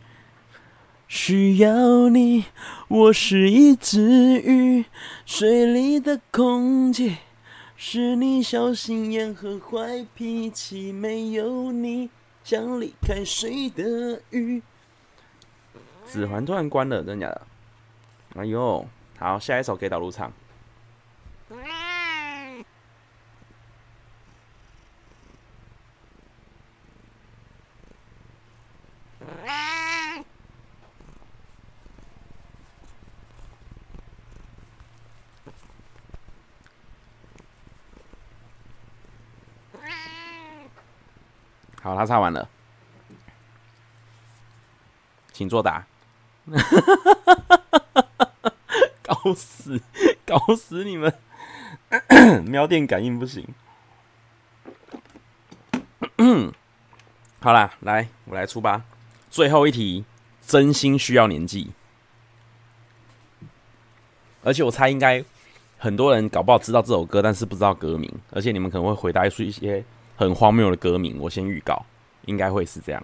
[1.09, 2.45] 需要你，
[2.87, 4.85] 我是一只鱼，
[5.27, 7.17] 水里的空气
[7.77, 12.09] 是你小心眼和坏脾气，没有你
[12.45, 14.63] 像离开水的鱼。
[16.07, 17.47] 指环突然关了，真的假的？
[18.37, 18.87] 哎呦，
[19.19, 20.33] 好，下一首给导入唱。
[41.81, 42.47] 好，他唱完了，
[45.33, 45.87] 请作答。
[49.03, 49.81] 搞死，
[50.27, 51.19] 搞死你们！
[52.45, 53.47] 喵电感应不行。
[57.41, 58.85] 好啦，来，我来出吧。
[59.31, 60.05] 最后一题，
[60.45, 61.71] 真心需要年纪。
[64.43, 65.25] 而且我猜应该
[65.79, 68.13] 很多人搞不好知道这首歌，但是不知道歌名。
[68.31, 69.85] 而且你们可能会回答出一些
[70.17, 71.19] 很荒谬的歌名。
[71.21, 71.87] 我先预告，
[72.27, 73.03] 应该会是这样。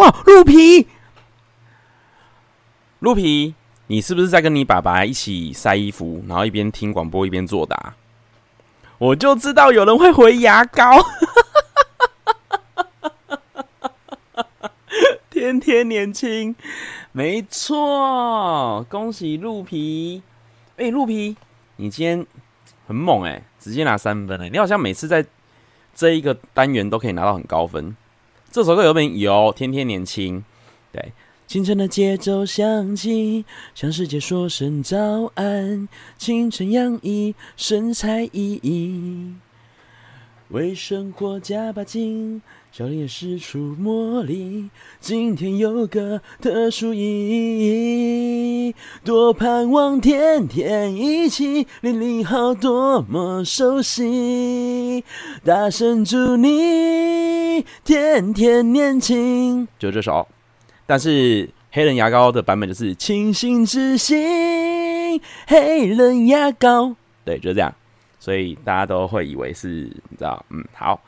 [0.00, 0.88] 哇，鹿皮，
[3.00, 3.54] 鹿皮，
[3.88, 7.96] 你是不是在跟你爸爸一起晒衣服，然后一边听广播一边作答？
[8.96, 11.04] 我就知道有人会回牙膏，
[15.28, 16.56] 天天年轻，
[17.12, 20.22] 没错，恭喜鹿皮！
[20.78, 21.36] 哎、鹿皮，
[21.76, 22.26] 你今天
[22.86, 25.26] 很猛哎、直接拿三分哎、你好像每次在
[25.94, 27.94] 这一个单元都可以拿到很高分。
[28.52, 29.52] 这首歌有没有？
[29.56, 30.44] 天天年轻，
[30.90, 31.12] 对，
[31.46, 33.44] 清晨的节奏响起，
[33.76, 35.88] 向世界说声早安。
[36.18, 39.34] 清晨洋溢神采奕奕，
[40.50, 42.42] 为生活加把劲，
[42.72, 44.68] 笑脸也使出魔力。
[44.98, 47.00] 今天有个特殊意
[48.68, 48.74] 义，
[49.04, 55.04] 多盼望天天一起，零零后多么熟悉，
[55.44, 57.64] 大声祝你。
[57.84, 60.26] 天天年轻，就这首。
[60.84, 67.72] 但是黑人牙膏的版本就是清新之心，黑人牙膏，对，就这样。
[68.20, 69.68] 所以大家都会以为是，
[70.10, 71.02] 你知道，嗯，好。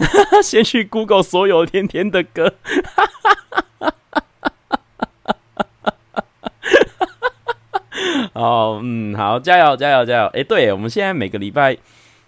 [0.42, 2.54] 先去 Google 所有天天的歌。
[8.32, 10.26] 哦，嗯，好，加油，加油，加油！
[10.28, 11.76] 哎，对，我们现在每个礼拜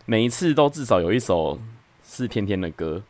[0.05, 1.59] 每一次都至少有一首
[2.05, 3.03] 是天天的歌。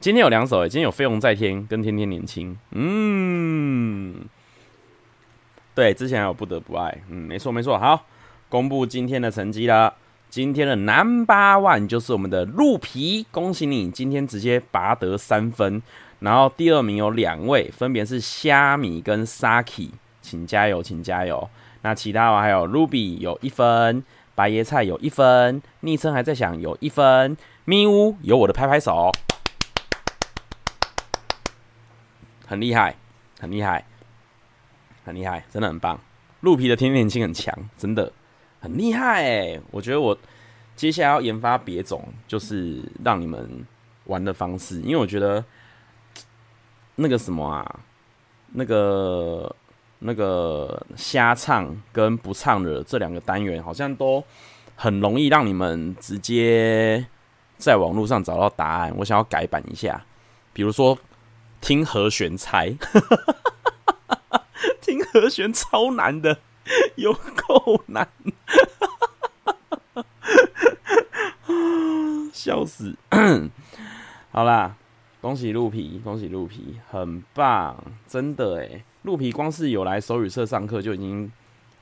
[0.00, 2.54] 今天有两首诶，今天有《飞龙在天》跟《天天年轻》。
[2.70, 4.24] 嗯，
[5.74, 7.76] 对，之前还有不得不爱，嗯，没错没错。
[7.78, 8.06] 好，
[8.48, 9.92] 公布今天的成绩啦。
[10.30, 15.82] 今天的 Number One 就是我们的鹿皮，恭喜你，今天直接拔得三分。
[16.20, 21.48] 然后第二名有两位，分别是虾米跟 Saki，请加油，请加油。
[21.80, 24.04] 那其他还有 Ruby 有一分，
[24.34, 29.10] 白椰菜有一分，昵称还在想有一分，咪呜有我的拍拍手，
[32.46, 32.96] 很厉害，
[33.40, 33.86] 很厉害，
[35.06, 35.98] 很厉害，真的很棒。
[36.40, 38.12] 鹿皮的天天性很强，真的。
[38.60, 39.60] 很厉害哎！
[39.70, 40.16] 我觉得我
[40.74, 43.66] 接下来要研发别种，就是让你们
[44.04, 45.44] 玩的方式，因为我觉得
[46.96, 47.80] 那个什么啊，
[48.52, 49.54] 那个
[50.00, 54.22] 那个瞎唱跟不唱的这两个单元，好像都
[54.74, 57.06] 很容易让你们直接
[57.56, 58.92] 在网络上找到答案。
[58.96, 60.04] 我想要改版一下，
[60.52, 60.98] 比如说
[61.60, 62.74] 听和弦猜，
[64.80, 66.38] 听和弦超难的。
[66.96, 68.08] 有够难，
[72.32, 72.96] 笑死！
[74.30, 74.76] 好啦，
[75.20, 78.84] 恭喜鹿皮，恭喜鹿皮，很棒，真的诶。
[79.02, 81.30] 鹿皮光是有来手语社上课就已经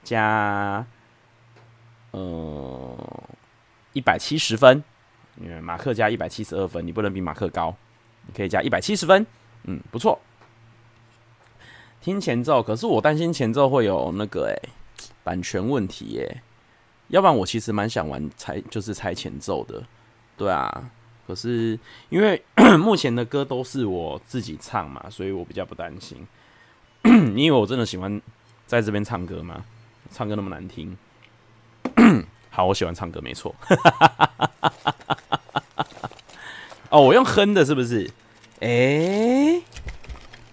[0.05, 0.87] 加
[2.12, 2.97] 呃
[3.93, 4.82] 一百七十分，
[5.41, 7.74] 因为马克加一百七十二分，你不能比马克高，
[8.26, 9.26] 你可以加一百七十分，
[9.64, 10.20] 嗯，不错。
[12.01, 14.68] 听前奏，可是我担心前奏会有那个诶、
[15.27, 16.41] 版权问题耶、
[17.09, 19.83] 要不然我其实蛮想玩猜，就是猜前奏的，
[20.37, 20.89] 对啊。
[21.27, 21.77] 可是
[22.09, 22.41] 因为
[22.79, 26.24] 目前的歌都是我自己唱嘛，所以我比较不担心。
[27.35, 28.22] 因为我真的喜欢
[28.68, 29.64] 在这边唱歌嘛，
[30.12, 30.97] 唱歌那么难听。
[32.51, 33.53] 好，我喜欢唱歌，没错。
[36.89, 38.09] 哦，我用哼的，是不是？
[38.61, 39.61] 哎、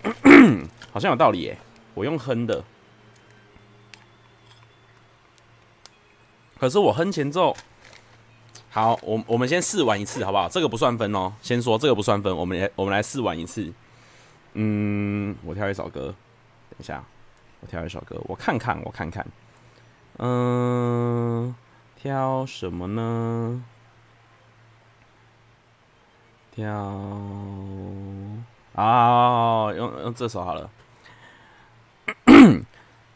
[0.92, 1.58] 好像有道理耶，
[1.94, 2.64] 我用哼的，
[6.64, 7.54] 可是我哼前奏。
[8.70, 10.48] 好，我我们先试玩一次，好不好？
[10.48, 13.70] 这个不算分哦，先说这个不算分，我们来我们来试玩一次。
[14.54, 16.16] 嗯，我挑一首歌，
[16.70, 17.04] 等一下，
[17.60, 19.28] 我挑一首歌，我看看，我看看，
[20.20, 21.54] 嗯，
[21.98, 23.62] 挑什么呢？
[26.56, 26.72] 挑
[28.76, 30.70] 啊，用用这首好了。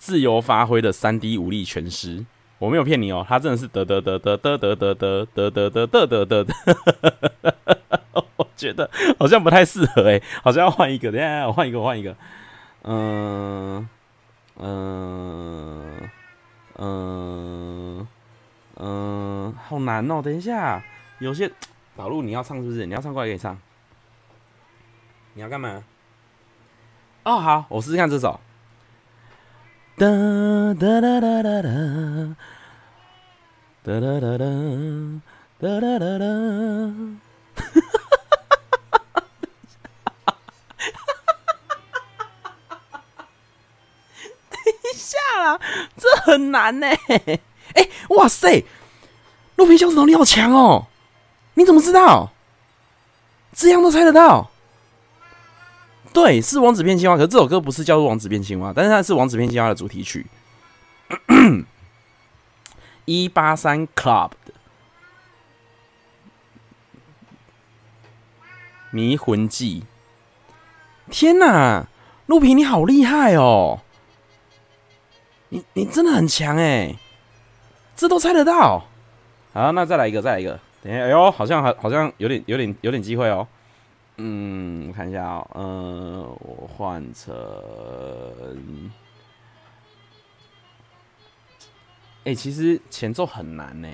[0.00, 2.24] 自由发挥的三 D 武力全师，
[2.58, 6.54] 我没有骗你哦，他真的是得得得得得得得得得得得得得得得，
[8.36, 12.16] 我觉得好像不太适合哎，好像要换一个，等下我换一个，换一个，
[12.82, 13.86] 嗯
[14.56, 16.10] 嗯
[16.78, 18.08] 嗯
[18.76, 20.82] 嗯，好难哦，等一下，
[21.18, 21.52] 有些
[21.94, 22.86] 导入你要唱是不是？
[22.86, 23.58] 你要唱过来给你唱，
[25.34, 25.84] 你要干嘛？
[27.24, 28.40] 哦，好，我试试看这首。
[30.00, 30.06] 哒
[30.80, 31.68] 哒哒哒哒哒，
[33.84, 34.46] 哒哒哒哒，
[35.60, 36.24] 哒哒哒哒，
[37.54, 37.84] 哈哈
[38.80, 39.20] 哈哈哈
[40.24, 40.34] 哈！
[44.48, 45.60] 等一下啦，
[45.98, 46.86] 这很难呢。
[47.74, 48.64] 哎，哇塞，
[49.56, 50.86] 鹿皮小指头你好强哦！
[51.52, 52.32] 你怎么知道？
[53.52, 54.49] 这样都猜得到？
[56.12, 60.26] 对，是王子变青蛙，可是这首歌不是叫做王子变青蛙，但是它是王子变青蛙的主题曲。
[63.06, 64.52] 一八三 Club 的
[68.90, 69.84] 迷魂记。
[71.10, 71.88] 天哪，
[72.26, 73.80] 鹿皮你好厉害哦！
[75.48, 76.94] 你你真的很强哎，
[77.96, 78.84] 这都猜得到。
[79.52, 80.60] 好，那再来一个，再来一个。
[80.82, 83.46] 等一下，哎呦，好像好，好像有点有点有点机会哦。
[84.22, 87.32] 嗯，我看一下哦，嗯，我换成，
[92.24, 93.88] 哎，其实前奏很难呢。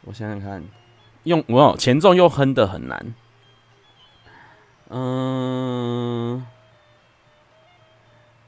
[0.00, 0.64] 我想想看，
[1.24, 3.14] 用我前奏又哼得很难。
[4.88, 6.46] 嗯，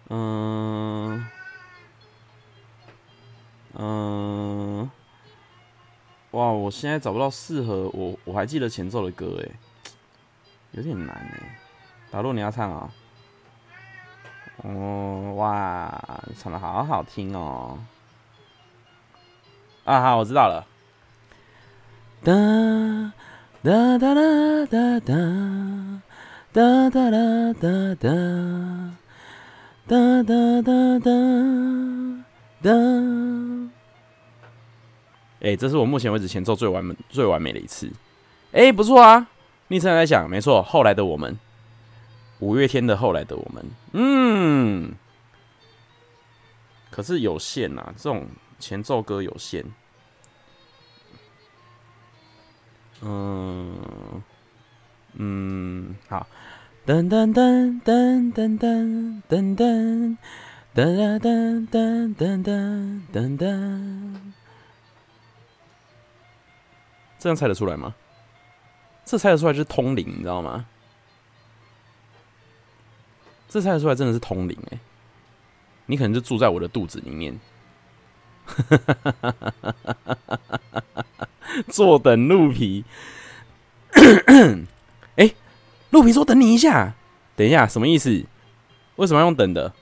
[0.09, 1.28] 嗯，
[3.74, 4.91] 嗯。
[6.32, 9.50] 哇，我现在找不到适合我，我还记得前奏的歌诶，
[10.72, 11.42] 有点难诶。
[12.10, 12.90] 打洛你要唱啊？
[14.62, 16.02] 哦，哇，
[16.36, 17.78] 唱的好好听哦！
[19.84, 20.66] 啊，好，我知道了。
[22.22, 22.34] 哒
[23.62, 25.14] 哒哒哒哒哒
[26.52, 27.94] 哒哒哒哒
[29.86, 31.10] 哒哒哒哒
[32.60, 32.70] 哒
[35.41, 37.91] 哎，这是我目前为止前奏最完美、最完美的一次。
[38.53, 39.28] 哎，不错啊！
[39.68, 41.39] 昵称在想，没错，后来的我们，
[42.41, 44.93] 五月天的后来的我们，嗯，
[46.91, 48.26] 可是有限呐、啊，这种
[48.59, 49.64] 前奏歌有限。
[53.03, 54.22] 嗯
[55.12, 56.26] 嗯，好，
[56.86, 60.16] 噔噔噔噔噔噔噔噔
[60.74, 64.32] 噔噔噔噔噔噔噔，
[67.18, 67.94] 这样猜得出来吗？
[69.04, 70.66] 这猜得出来就是通灵，你知道吗？
[73.48, 74.78] 这猜得出来真的是通灵哎！
[75.86, 77.40] 你可能就住在我的肚子里面。
[81.68, 82.84] 坐等鹿皮。
[85.16, 85.32] 哎，
[85.88, 86.94] 鹿皮说等你一下，
[87.34, 88.26] 等一下什么意思？
[88.96, 89.72] 为什么要用等的？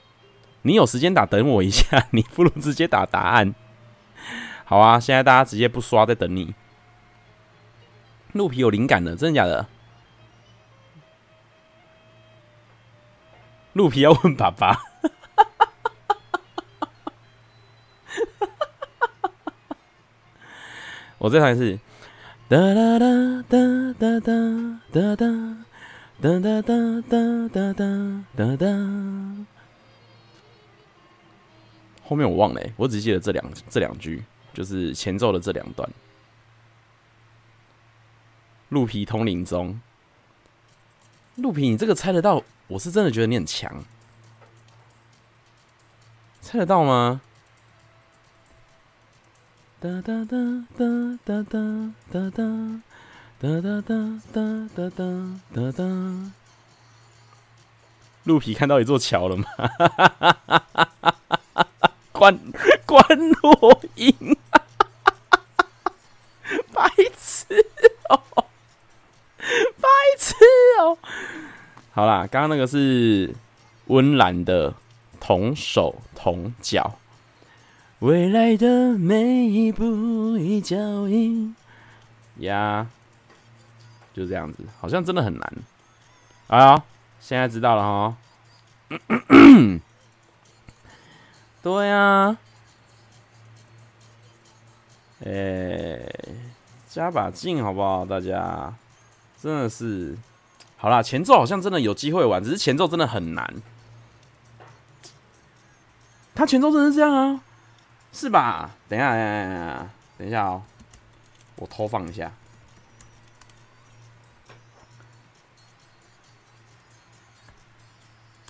[0.63, 3.53] 你有时间打等我一下，你不如直接打答案。
[4.65, 6.55] 好啊，现在大家直接不刷，在等你。
[8.37, 9.67] 鹿皮有灵感的，真的假的？
[13.73, 14.77] 鹿皮要问爸爸。
[21.19, 21.79] 我再唱一次。
[22.49, 23.09] 哒哒哒
[23.49, 23.59] 哒
[23.99, 24.33] 哒哒
[24.93, 25.27] 哒哒
[26.21, 26.63] 哒哒
[27.03, 28.67] 哒哒哒哒哒。
[32.05, 34.23] 后面我忘了，我只记得这两这两句，
[34.55, 35.91] 就是前奏的这两段。
[38.69, 39.81] 鹿皮通灵中，
[41.37, 42.43] 鹿皮，你这个猜得到？
[42.69, 43.85] 我是真的觉得你很强，
[46.41, 47.21] 猜得到吗？
[49.79, 50.37] 哒哒哒
[50.77, 52.31] 哒哒哒哒哒
[53.39, 55.01] 哒哒哒哒哒哒
[55.55, 56.33] 哒哒。
[58.25, 59.47] 鹿皮看到一座桥了吗？
[62.11, 62.37] 关
[62.85, 63.07] 关
[63.43, 64.13] 落音，
[66.73, 67.47] 白痴
[68.09, 68.21] 哦。
[69.81, 69.89] 白
[70.19, 70.35] 痴
[70.81, 70.99] 哦！
[71.93, 73.35] 好啦，刚刚那个是
[73.87, 74.75] 温岚的
[75.21, 76.99] 同手同脚，
[78.01, 80.77] 未来的每一步一脚
[81.09, 81.55] 印
[82.39, 82.87] 呀
[84.13, 85.53] 就这样子，好像真的很难。
[86.49, 86.85] 啊，
[87.21, 88.17] 现在知道了哈。
[91.63, 92.39] 对呀、啊，
[95.25, 96.09] 哎、
[96.89, 98.75] 加把劲好不好，大家？
[99.41, 100.17] 真的是，
[100.77, 103.63] 好啦，前奏好像真的有机会玩，只是前奏真的很难。
[106.35, 107.41] 他前奏真的是这样啊，
[108.13, 108.71] 是吧？
[108.89, 110.63] 等一下，等一下，等一下，哦，
[111.57, 112.33] 我偷放一下。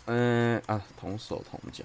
[0.07, 1.85] 嗯啊，同手同脚，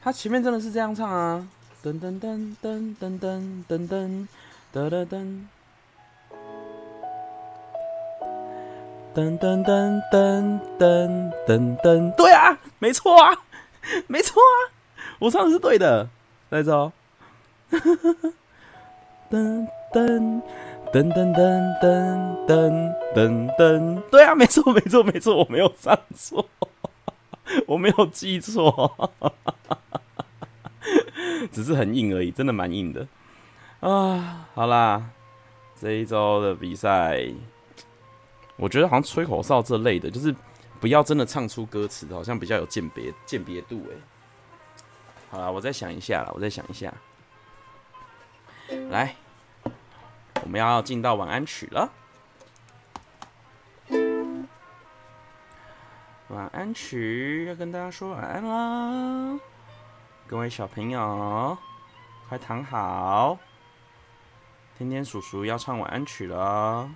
[0.00, 1.48] 他前面真的是这样唱啊，
[1.82, 4.28] 噔噔噔噔噔噔噔噔
[4.72, 5.46] 噔噔
[9.14, 9.38] 噔。
[9.38, 13.36] 噔噔噔噔噔噔噔，对啊，没错啊，
[14.06, 14.54] 没错啊，
[15.18, 16.08] 我唱的是对的，
[16.50, 16.92] 来着。
[19.30, 20.42] 噔噔
[20.92, 21.34] 噔噔噔
[21.80, 26.48] 噔噔噔噔，对啊，没错没错没错，我没有唱错，
[27.66, 29.10] 我没有记错，
[31.52, 33.06] 只是很硬而已，真的蛮硬的
[33.80, 34.48] 啊。
[34.54, 35.02] 好啦，
[35.80, 37.26] 这一周的比赛。
[38.60, 40.34] 我觉得好像吹口哨这类的，就是
[40.78, 43.96] 不要真的唱出歌词，好像比较有鉴别鉴别度哎。
[45.30, 46.92] 好了，我再想一下了，我再想一下。
[48.90, 49.16] 来，
[50.42, 51.90] 我们要进到晚安曲了。
[56.28, 59.40] 晚安曲要跟大家说晚安啦，
[60.26, 61.56] 各位小朋友，
[62.28, 63.38] 快躺好，
[64.76, 66.88] 天天叔叔要唱晚安曲了。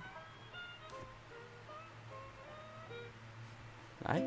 [4.07, 4.21] 来，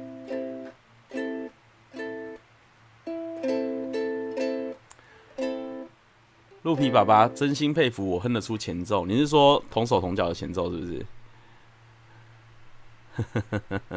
[6.63, 9.07] 鹿皮爸爸真心佩服我哼得出前奏。
[9.07, 11.07] 你是说同手同脚的前奏是不是？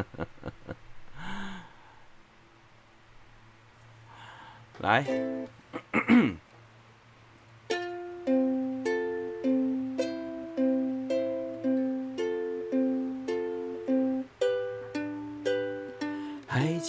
[4.79, 5.05] 来。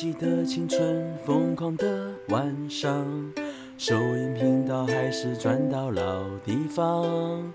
[0.02, 3.06] 记得青春疯狂的晚上，
[3.78, 7.52] 收音频道还是转到老地方，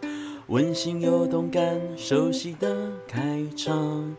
[0.48, 4.16] 温馨又动感，熟悉的开场，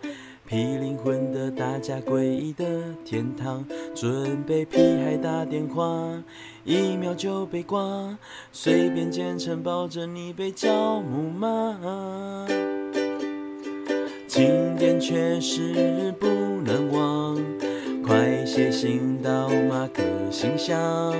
[0.46, 2.66] 霹雳混的大家诡异的
[3.02, 3.64] 天堂，
[3.94, 6.22] 准备屁孩打电话，
[6.64, 8.18] 一秒就被挂，
[8.52, 12.46] 随便简称抱着你被叫木马，
[14.26, 17.57] 经典确实不能忘。
[18.58, 20.02] 快写信到马克
[20.32, 21.14] 信箱，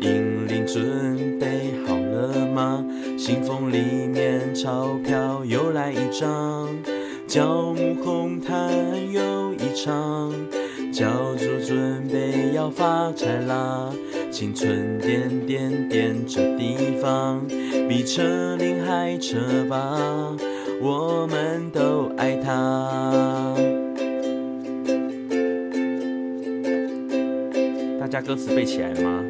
[0.00, 2.82] 英灵准备好了吗？
[3.18, 6.70] 信封里面钞票又来一张，
[7.28, 8.72] 教母红毯
[9.12, 10.32] 又一场，
[10.90, 13.92] 教主准备要发财啦！
[14.30, 17.46] 青春点点点这地方，
[17.90, 19.36] 比车龄还车
[19.68, 20.34] 吧，
[20.80, 23.54] 我们都爱它。
[28.10, 29.24] 家歌词背起来吗？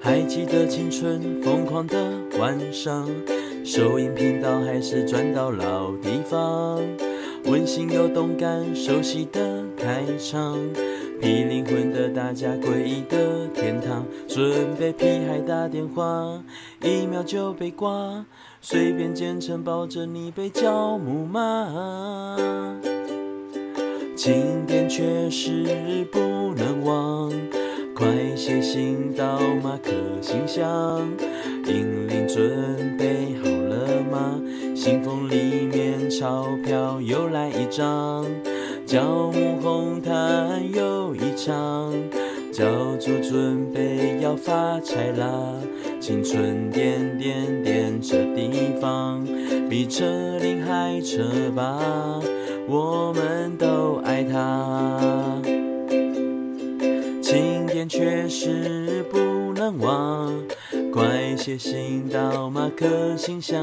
[0.00, 1.96] 还记得青春疯狂的
[2.40, 3.08] 晚上，
[3.64, 6.82] 收音频道还是转到老地方，
[7.44, 10.58] 温馨又动感，熟悉的开场，
[11.20, 16.42] 霹雳混的大家诡异的天堂，准备屁孩打电话，
[16.82, 18.26] 一秒就被挂，
[18.60, 22.76] 随便简称抱着你被叫木马。
[24.22, 25.64] 经典确实
[26.12, 27.32] 不能忘，
[27.94, 28.06] 快
[28.36, 31.08] 写信到马克信箱。
[31.64, 34.38] 银铃准备好了吗？
[34.74, 38.26] 信封里面钞票又来一张，
[38.84, 41.90] 教母红毯又一场，
[42.52, 42.66] 教
[42.98, 45.54] 主准备要发财啦！
[45.98, 49.26] 青春点点点这地方，
[49.70, 50.04] 比车
[50.40, 52.20] 龄还车吧。
[52.68, 55.42] 我们都爱它，
[57.20, 59.18] 经典确实不
[59.54, 60.32] 能忘。
[60.92, 63.56] 快写信到马克信箱，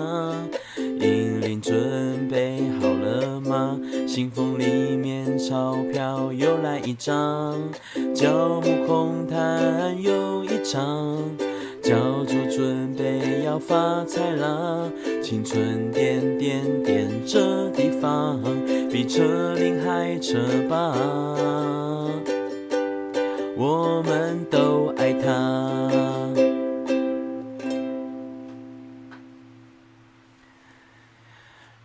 [0.77, 3.77] 银铃准备好了吗？
[4.07, 7.61] 信封里面钞票又来一张，
[8.15, 11.21] 教母红毯又一场，
[11.87, 14.91] 小猪准备要发财啦！
[15.23, 18.43] 青春点点点这地方。
[18.91, 20.93] 比车龄还车吧，
[23.55, 25.89] 我们都爱它。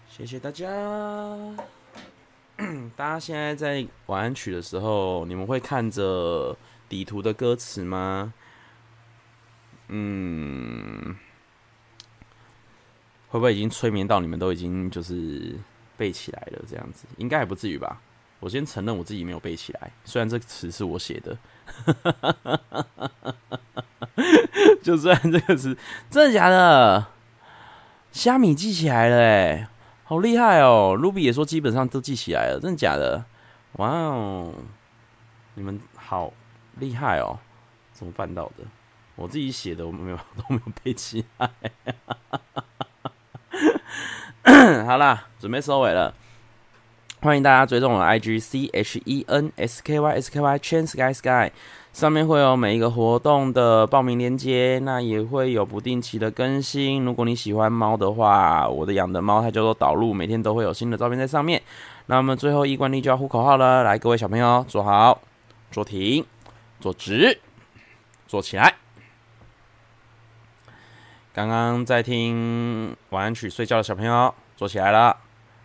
[0.09, 0.67] 谢谢大家。
[2.97, 6.57] 大家现在在晚安曲的时候，你们会看着
[6.89, 8.35] 底图的歌词吗？
[9.93, 11.17] 嗯，
[13.29, 15.59] 会不会已经催眠到你们都已经就是？
[15.95, 18.01] 背起来了，这样子应该还不至于吧？
[18.41, 21.39] 我先承认我自己没有背起来，虽然这个词是我写的，
[24.83, 25.77] 就算这个词
[26.11, 27.07] 真的假的，
[28.11, 29.69] 虾米记起来了，哎，
[30.03, 33.25] 好厉害哦！Ruby 也说基本上都记起来了，真的假的？
[33.75, 34.53] 哇哦，
[35.55, 36.33] 你们好
[36.81, 37.39] 厉害哦，
[37.93, 38.65] 怎么办到的？
[39.17, 41.51] 我自己写的我没有 都没有背起来。
[44.87, 46.15] 好啦，准备收尾了。
[47.21, 51.53] 欢迎大家追踪我的 IG C H E N S K Y S K Y Chen Sky Sky，
[51.93, 57.05] 上面会有每一个活动的报名链接，那也会有不定期的更新。
[57.05, 61.63] 如果你喜欢猫的话，我的养的猫它叫做导入，每天都会有新的照片在上面。
[62.07, 65.21] 那我们最后一惯例就要呼口号了，来，各位小朋友坐好，
[65.71, 66.27] 坐停，
[66.81, 67.39] 坐直，
[68.27, 68.75] 坐起来。
[71.35, 75.17] 刚刚在听晚安曲睡觉的小朋友，坐起来了，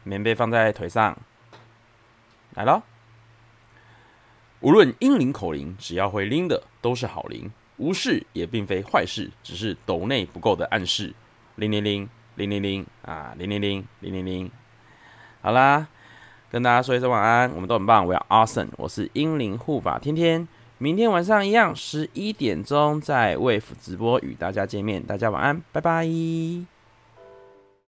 [0.04, 1.18] 棉被放在腿上，
[2.54, 2.82] 来喽。
[4.62, 11.14] 无论英灵口灵，只要会拎的都是好灵，无事也并非坏事，只是斗内不够的暗示。
[11.56, 14.50] 铃铃铃，铃铃铃啊，铃铃铃，铃铃铃。
[15.42, 15.86] 好啦，
[16.50, 20.48] 跟大家说一声晚安，我们都很棒，我要 awesome，我是英灵护法天天。
[20.80, 25.02] 明天晚上一样，十一点钟在 Wave 直播与大家见面。
[25.02, 26.77] 大家晚安，拜拜。